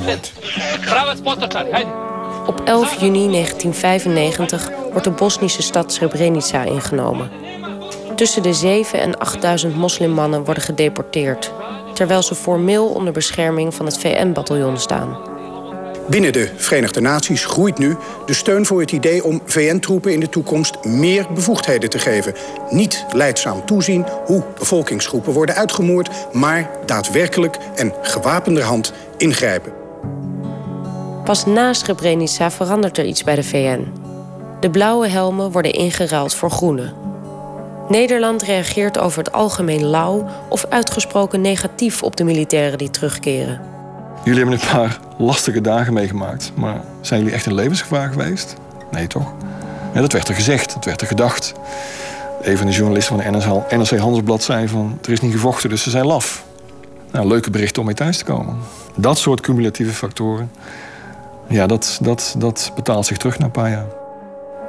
Op 2.47 2.61
11 2.65 3.01
juni 3.01 3.31
1995 3.31 4.71
wordt 4.91 5.03
de 5.03 5.11
Bosnische 5.11 5.61
stad 5.61 5.93
Srebrenica 5.93 6.63
ingenomen. 6.63 7.29
Tussen 8.15 8.43
de 8.43 8.53
7 8.53 8.99
en 8.99 9.17
8000 9.17 9.75
moslimmannen 9.75 10.43
worden 10.43 10.63
gedeporteerd... 10.63 11.51
terwijl 11.93 12.21
ze 12.21 12.35
formeel 12.35 12.87
onder 12.87 13.13
bescherming 13.13 13.75
van 13.75 13.85
het 13.85 13.99
VN-bataljon 13.99 14.77
staan. 14.77 15.30
Binnen 16.09 16.33
de 16.33 16.49
Verenigde 16.55 17.01
Naties 17.01 17.45
groeit 17.45 17.77
nu 17.77 17.95
de 18.25 18.33
steun 18.33 18.65
voor 18.65 18.79
het 18.79 18.91
idee 18.91 19.23
om 19.23 19.41
VN-troepen 19.45 20.13
in 20.13 20.19
de 20.19 20.29
toekomst 20.29 20.83
meer 20.83 21.27
bevoegdheden 21.33 21.89
te 21.89 21.99
geven. 21.99 22.33
Niet 22.69 23.05
leidzaam 23.11 23.65
toezien 23.65 24.05
hoe 24.25 24.43
bevolkingsgroepen 24.59 25.33
worden 25.33 25.55
uitgemoord, 25.55 26.09
maar 26.31 26.69
daadwerkelijk 26.85 27.57
en 27.75 27.93
gewapenderhand 28.01 28.93
ingrijpen. 29.17 29.73
Pas 31.23 31.45
na 31.45 31.73
Srebrenica 31.73 32.51
verandert 32.51 32.97
er 32.97 33.05
iets 33.05 33.23
bij 33.23 33.35
de 33.35 33.43
VN. 33.43 33.91
De 34.59 34.69
blauwe 34.69 35.07
helmen 35.07 35.51
worden 35.51 35.73
ingeruild 35.73 36.33
voor 36.33 36.51
groene. 36.51 36.93
Nederland 37.89 38.41
reageert 38.41 38.99
over 38.99 39.17
het 39.17 39.31
algemeen 39.31 39.85
lauw 39.85 40.27
of 40.49 40.65
uitgesproken 40.69 41.41
negatief 41.41 42.03
op 42.03 42.15
de 42.15 42.23
militairen 42.23 42.77
die 42.77 42.89
terugkeren. 42.89 43.61
Jullie 44.23 44.39
hebben 44.39 44.59
een 44.59 44.67
paar 44.71 44.99
lastige 45.17 45.61
dagen 45.61 45.93
meegemaakt. 45.93 46.51
Maar 46.55 46.81
zijn 47.01 47.19
jullie 47.19 47.35
echt 47.35 47.45
in 47.45 47.53
levensgevaar 47.53 48.11
geweest? 48.11 48.55
Nee, 48.91 49.07
toch? 49.07 49.33
Ja, 49.93 50.01
dat 50.01 50.11
werd 50.11 50.27
er 50.27 50.35
gezegd, 50.35 50.73
dat 50.73 50.85
werd 50.85 51.01
er 51.01 51.07
gedacht. 51.07 51.53
Een 52.41 52.57
van 52.57 52.65
de 52.65 52.71
journalisten 52.71 53.21
van 53.21 53.31
de 53.69 53.77
NRC 53.77 53.97
Handelsblad 53.97 54.43
zei 54.43 54.67
van... 54.67 54.99
er 55.01 55.11
is 55.11 55.21
niet 55.21 55.31
gevochten, 55.31 55.69
dus 55.69 55.83
ze 55.83 55.89
zijn 55.89 56.05
laf. 56.05 56.45
Nou, 57.11 57.27
leuke 57.27 57.49
berichten 57.49 57.79
om 57.79 57.85
mee 57.85 57.95
thuis 57.95 58.17
te 58.17 58.23
komen. 58.23 58.57
Dat 58.95 59.17
soort 59.17 59.41
cumulatieve 59.41 59.93
factoren... 59.93 60.51
ja, 61.47 61.67
dat, 61.67 61.99
dat, 62.01 62.35
dat 62.37 62.71
betaalt 62.75 63.05
zich 63.05 63.17
terug 63.17 63.39
na 63.39 63.45
een 63.45 63.51
paar 63.51 63.69
jaar. 63.69 63.85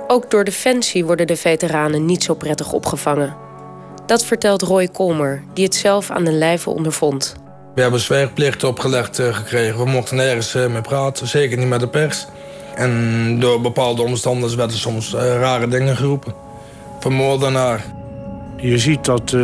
Ook 0.07 0.31
door 0.31 0.45
Defensie 0.45 1.05
worden 1.05 1.27
de 1.27 1.37
veteranen 1.37 2.05
niet 2.05 2.23
zo 2.23 2.35
prettig 2.35 2.73
opgevangen. 2.73 3.35
Dat 4.07 4.25
vertelt 4.25 4.63
Roy 4.63 4.89
Kolmer, 4.89 5.43
die 5.53 5.65
het 5.65 5.75
zelf 5.75 6.11
aan 6.11 6.25
de 6.25 6.33
lijve 6.33 6.71
ondervond. 6.71 7.35
We 7.75 7.81
hebben 7.81 8.01
zwijgplicht 8.01 8.65
opgelegd 8.65 9.21
uh, 9.21 9.35
gekregen. 9.35 9.85
We 9.85 9.91
mochten 9.91 10.17
nergens 10.17 10.55
uh, 10.55 10.67
mee 10.67 10.81
praten, 10.81 11.27
zeker 11.27 11.59
niet 11.59 11.69
met 11.69 11.81
de 11.81 11.89
pers. 11.89 12.27
En 12.75 13.41
door 13.41 13.61
bepaalde 13.61 14.03
omstandigheden 14.03 14.57
werden 14.57 14.77
soms 14.77 15.15
uh, 15.15 15.21
rare 15.21 15.69
dingen 15.69 15.97
geroepen. 15.97 16.35
Vermoordenaar. 17.01 17.85
Je 18.57 18.79
ziet 18.79 19.05
dat 19.05 19.37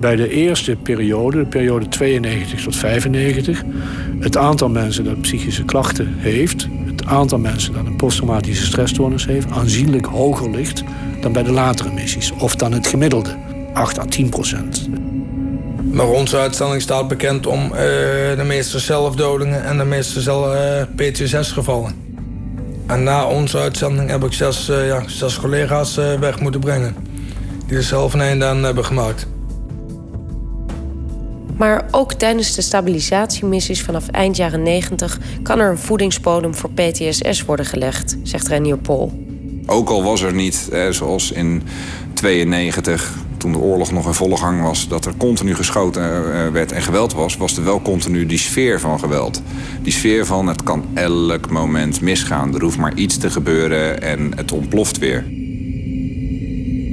bij 0.00 0.16
de 0.16 0.28
eerste 0.28 0.76
periode, 0.76 1.38
de 1.38 1.46
periode 1.46 1.88
92 1.88 2.62
tot 2.62 2.76
95... 2.76 3.62
het 4.20 4.36
aantal 4.36 4.68
mensen 4.68 5.04
dat 5.04 5.20
psychische 5.20 5.64
klachten 5.64 6.14
heeft... 6.18 6.66
het 6.86 7.04
aantal 7.06 7.38
mensen 7.38 7.72
dat 7.72 7.86
een 7.86 7.96
posttraumatische 7.96 8.64
stressstoornis 8.64 9.26
heeft... 9.26 9.50
aanzienlijk 9.50 10.06
hoger 10.06 10.50
ligt 10.50 10.82
dan 11.20 11.32
bij 11.32 11.42
de 11.42 11.52
latere 11.52 11.92
missies. 11.92 12.32
Of 12.32 12.56
dan 12.56 12.72
het 12.72 12.86
gemiddelde, 12.86 13.36
8 13.72 13.98
à 13.98 14.04
10 14.04 14.28
procent. 14.28 14.88
Maar 15.90 16.08
onze 16.08 16.36
uitstelling 16.36 16.82
staat 16.82 17.08
bekend 17.08 17.46
om 17.46 17.64
uh, 17.64 17.70
de 18.36 18.44
meeste 18.46 18.78
zelfdodingen 18.78 19.64
en 19.64 19.78
de 19.78 19.84
meeste 19.84 20.20
zelf, 20.20 20.54
uh, 20.54 20.80
eh, 20.80 20.88
PTSS-gevallen. 20.96 21.94
En 22.86 23.02
na 23.02 23.26
onze 23.26 23.58
uitzending 23.58 24.10
heb 24.10 24.24
ik 24.24 24.32
zes, 24.32 24.68
uh, 24.68 24.86
ja, 24.86 25.02
zes 25.06 25.38
collega's 25.38 25.94
weg 25.94 26.40
moeten 26.40 26.60
brengen. 26.60 26.96
Die 27.66 27.76
er 27.76 27.82
zelf 27.82 28.12
een 28.12 28.20
einde 28.20 28.44
aan 28.44 28.62
hebben 28.62 28.84
gemaakt. 28.84 29.26
Maar 31.56 31.84
ook 31.90 32.12
tijdens 32.12 32.54
de 32.54 32.62
stabilisatiemissies 32.62 33.82
vanaf 33.82 34.08
eind 34.08 34.36
jaren 34.36 34.62
90 34.62 35.18
kan 35.42 35.58
er 35.58 35.70
een 35.70 35.78
voedingsbodem 35.78 36.54
voor 36.54 36.70
PTSS 36.70 37.44
worden 37.44 37.66
gelegd, 37.66 38.16
zegt 38.22 38.48
Renier 38.48 38.78
Pol. 38.78 39.24
Ook 39.66 39.88
al 39.88 40.02
was 40.02 40.22
er 40.22 40.32
niet, 40.32 40.68
zoals 40.90 41.32
in 41.32 41.62
92 42.14 43.14
toen 43.42 43.52
de 43.52 43.58
oorlog 43.58 43.92
nog 43.92 44.06
in 44.06 44.14
volle 44.14 44.36
gang 44.36 44.62
was, 44.62 44.88
dat 44.88 45.04
er 45.04 45.16
continu 45.16 45.54
geschoten 45.54 46.02
eh, 46.02 46.48
werd 46.48 46.72
en 46.72 46.82
geweld 46.82 47.12
was, 47.12 47.36
was 47.36 47.56
er 47.56 47.64
wel 47.64 47.82
continu 47.82 48.26
die 48.26 48.38
sfeer 48.38 48.80
van 48.80 48.98
geweld. 48.98 49.42
Die 49.82 49.92
sfeer 49.92 50.26
van 50.26 50.46
het 50.46 50.62
kan 50.62 50.84
elk 50.94 51.50
moment 51.50 52.00
misgaan. 52.00 52.54
Er 52.54 52.62
hoeft 52.62 52.78
maar 52.78 52.94
iets 52.94 53.18
te 53.18 53.30
gebeuren 53.30 54.02
en 54.02 54.32
het 54.36 54.52
ontploft 54.52 54.98
weer. 54.98 55.24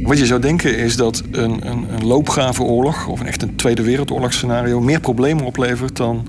Wat 0.03 0.19
je 0.19 0.25
zou 0.25 0.41
denken 0.41 0.77
is 0.77 0.95
dat 0.95 1.23
een, 1.31 1.67
een, 1.67 1.93
een 1.93 2.05
loopgravenoorlog 2.05 3.07
of 3.07 3.19
een 3.19 3.27
echt 3.27 3.41
een 3.41 3.55
Tweede 3.55 3.83
Wereldoorlogsscenario 3.83 4.79
meer 4.79 4.99
problemen 4.99 5.45
oplevert 5.45 5.97
dan 5.97 6.27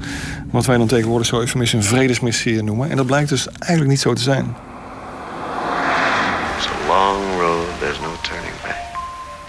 wat 0.50 0.66
wij 0.66 0.76
dan 0.76 0.86
tegenwoordig 0.86 1.26
zo 1.26 1.40
even 1.40 1.60
een 1.60 1.82
vredesmissie 1.82 2.62
noemen. 2.62 2.90
En 2.90 2.96
dat 2.96 3.06
blijkt 3.06 3.28
dus 3.28 3.48
eigenlijk 3.48 3.90
niet 3.90 4.00
zo 4.00 4.12
te 4.12 4.22
zijn. 4.22 4.54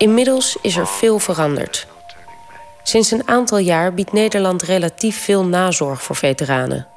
Inmiddels 0.02 0.58
is 0.62 0.78
er 0.78 0.88
veel 0.88 1.20
veranderd. 1.20 1.88
Sinds 2.84 3.12
een 3.12 3.28
aantal 3.28 3.58
jaar 3.58 3.94
biedt 3.94 4.14
Nederland 4.14 4.62
relatief 4.62 5.24
veel 5.24 5.46
nazorg 5.46 6.04
voor 6.04 6.16
veteranen. 6.16 6.88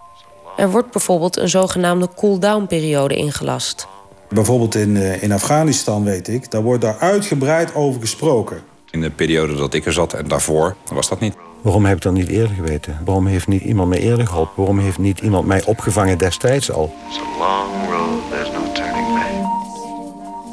Er 0.57 0.71
wordt 0.71 0.91
bijvoorbeeld 0.91 1.37
een 1.37 1.49
zogenaamde 1.49 2.09
cool-down-periode 2.17 3.17
ingelast. 3.17 3.87
Bijvoorbeeld 4.29 4.75
in, 4.75 4.97
eh, 4.97 5.23
in 5.23 5.33
Afghanistan 5.33 6.05
weet 6.05 6.29
ik, 6.29 6.51
daar 6.51 6.63
wordt 6.63 6.83
daar 6.83 6.99
uitgebreid 6.99 7.75
over 7.75 8.01
gesproken. 8.01 8.63
In 8.91 9.01
de 9.01 9.11
periode 9.11 9.55
dat 9.55 9.75
ik 9.75 9.87
er 9.87 9.93
zat 9.93 10.13
en 10.13 10.29
daarvoor 10.29 10.77
was 10.93 11.09
dat 11.09 11.21
niet. 11.21 11.35
Waarom 11.61 11.85
heb 11.85 11.97
ik 11.97 12.03
dat 12.03 12.13
niet 12.13 12.29
eerder 12.29 12.55
geweten? 12.55 13.01
Waarom 13.05 13.27
heeft 13.27 13.47
niet 13.47 13.63
iemand 13.63 13.89
mij 13.89 13.99
eerder 13.99 14.27
geholpen? 14.27 14.55
Waarom 14.57 14.79
heeft 14.79 14.99
niet 14.99 15.21
iemand 15.21 15.47
mij 15.47 15.65
opgevangen 15.65 16.19
destijds 16.19 16.71
al? 16.71 16.95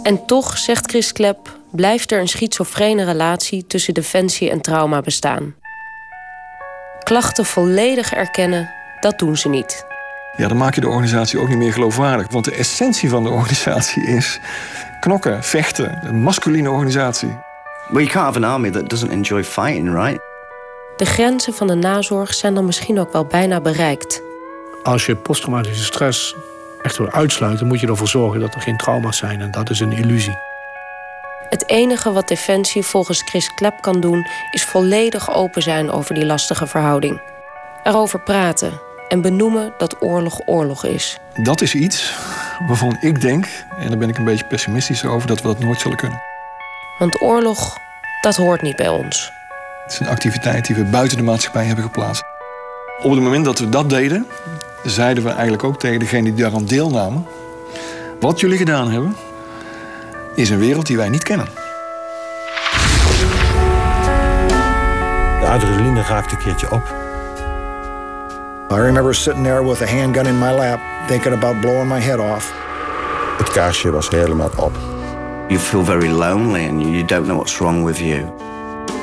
En 0.04 0.26
toch, 0.26 0.58
zegt 0.58 0.90
Chris 0.90 1.12
Klep, 1.12 1.60
blijft 1.72 2.12
er 2.12 2.20
een 2.20 2.28
schizofrene 2.28 3.04
relatie 3.04 3.68
tussen 3.68 3.94
defensie 3.94 4.50
en 4.50 4.62
trauma 4.62 5.02
bestaan. 5.02 5.56
Klachten 7.04 7.46
volledig 7.46 8.14
erkennen, 8.14 8.72
dat 9.00 9.20
doen 9.20 9.38
ze 9.38 9.50
niet. 9.50 9.86
Ja, 10.38 10.48
dan 10.48 10.58
maak 10.58 10.76
je 10.76 10.82
de 10.82 10.88
organisatie 10.88 11.40
ook 11.40 11.48
niet 11.48 11.58
meer 11.58 11.74
geloofwaardig. 11.74 12.32
Want 12.32 12.46
de 12.46 12.56
essentie 12.56 13.10
van 13.10 13.24
de 13.24 13.30
organisatie 13.30 14.04
is 14.04 14.40
knokken, 15.00 15.44
vechten, 15.44 16.00
een 16.04 16.22
masculine 16.22 16.70
organisatie. 16.70 17.38
Well, 17.88 18.04
you 18.04 18.08
can't 18.08 18.26
have 18.26 18.38
an 18.38 18.44
army 18.44 18.70
that 18.70 18.90
doesn't 18.90 19.12
enjoy 19.12 19.44
fighting, 19.44 19.94
right? 19.94 20.20
De 20.98 21.06
grenzen 21.06 21.54
van 21.54 21.68
de 21.68 21.76
nazorg 21.76 22.34
zijn 22.34 22.54
dan 22.54 22.66
misschien 22.66 23.00
ook 23.00 23.12
wel 23.14 23.26
bijna 23.26 23.62
bereikt. 23.62 24.22
Als 24.84 25.06
je 25.06 25.16
posttraumatische 25.16 25.84
stress 25.84 26.36
echt 26.82 26.98
wil 26.98 27.12
uitsluiten, 27.12 27.68
moet 27.68 27.80
je 27.80 27.88
ervoor 27.88 28.08
zorgen 28.08 28.40
dat 28.40 28.56
er 28.56 28.62
geen 28.62 28.78
trauma's 28.78 29.18
zijn. 29.18 29.42
En 29.42 29.52
dat 29.52 29.70
is 29.70 29.80
een 29.80 29.92
illusie. 29.92 30.38
Het 31.52 31.70
enige 31.70 32.12
wat 32.12 32.28
Defensie 32.28 32.84
volgens 32.84 33.22
Chris 33.22 33.54
Klep 33.54 33.82
kan 33.82 34.00
doen, 34.00 34.28
is 34.52 34.64
volledig 34.64 35.34
open 35.34 35.62
zijn 35.62 35.92
over 35.92 36.16
die 36.16 36.26
lastige 36.26 36.68
verhouding. 36.68 37.22
Erover 37.84 38.20
praten 38.20 38.80
en 39.10 39.22
benoemen 39.22 39.74
dat 39.78 40.02
oorlog 40.02 40.40
oorlog 40.46 40.86
is. 40.86 41.18
Dat 41.44 41.62
is 41.62 41.76
iets 41.76 42.14
waarvan 42.68 42.98
ik 43.02 43.22
denk, 43.22 43.46
en 43.80 43.88
daar 43.90 43.98
ben 43.98 44.10
ik 44.10 44.18
een 44.18 44.24
beetje 44.24 44.46
pessimistisch 44.46 45.06
over, 45.06 45.28
dat 45.28 45.42
we 45.42 45.48
dat 45.48 45.60
nooit 45.60 45.80
zullen 45.80 45.98
kunnen. 45.98 46.22
Want 47.00 47.22
oorlog, 47.22 47.78
dat 48.22 48.36
hoort 48.36 48.62
niet 48.62 48.76
bij 48.76 48.90
ons. 48.90 49.32
Het 49.84 49.92
is 49.92 50.00
een 50.00 50.08
activiteit 50.08 50.66
die 50.66 50.76
we 50.76 50.84
buiten 50.84 51.18
de 51.18 51.24
maatschappij 51.24 51.66
hebben 51.66 51.84
geplaatst. 51.84 52.24
Op 53.04 53.12
het 53.12 53.22
moment 53.22 53.46
dat 53.46 53.60
we 53.60 53.70
dat 53.70 53.90
deden, 53.90 54.28
zeiden 54.84 55.24
we 55.24 55.30
eigenlijk 55.30 55.64
ook 55.64 55.80
tegen 55.80 56.00
degenen 56.00 56.36
die 56.36 56.44
daaraan 56.44 56.66
deelnamen... 56.66 57.28
wat 58.20 58.40
jullie 58.40 58.58
gedaan 58.58 58.92
hebben, 58.92 59.16
is 60.42 60.50
een 60.50 60.60
wereld 60.60 60.86
die 60.86 60.98
wij 60.98 61.10
niet 61.10 61.24
kennen. 61.24 61.48
De 65.40 65.48
adrenaline 65.48 66.02
raakt 66.02 66.32
een 66.32 66.38
keertje 66.38 66.72
op. 66.72 66.82
I 68.72 68.76
remember 68.76 69.16
sitting 69.16 69.46
there 69.46 69.68
with 69.68 69.82
a 69.82 69.86
handgun 69.86 70.26
in 70.26 70.40
my 70.40 70.52
lap, 70.52 70.80
thinking 71.08 71.34
about 71.34 71.60
blowing 71.60 71.90
my 71.90 72.00
head 72.00 72.20
off. 72.20 72.54
Het 73.38 73.50
kaarsje 73.50 73.92
was 73.92 74.10
helemaal 74.10 74.52
op. 74.56 74.78
You 75.48 75.60
feel 75.60 75.84
very 75.84 76.10
lonely 76.10 76.68
and 76.68 76.82
you 76.82 77.06
don't 77.06 77.24
know 77.24 77.36
what's 77.36 77.58
wrong 77.58 77.86
with 77.86 77.98
you. 77.98 78.26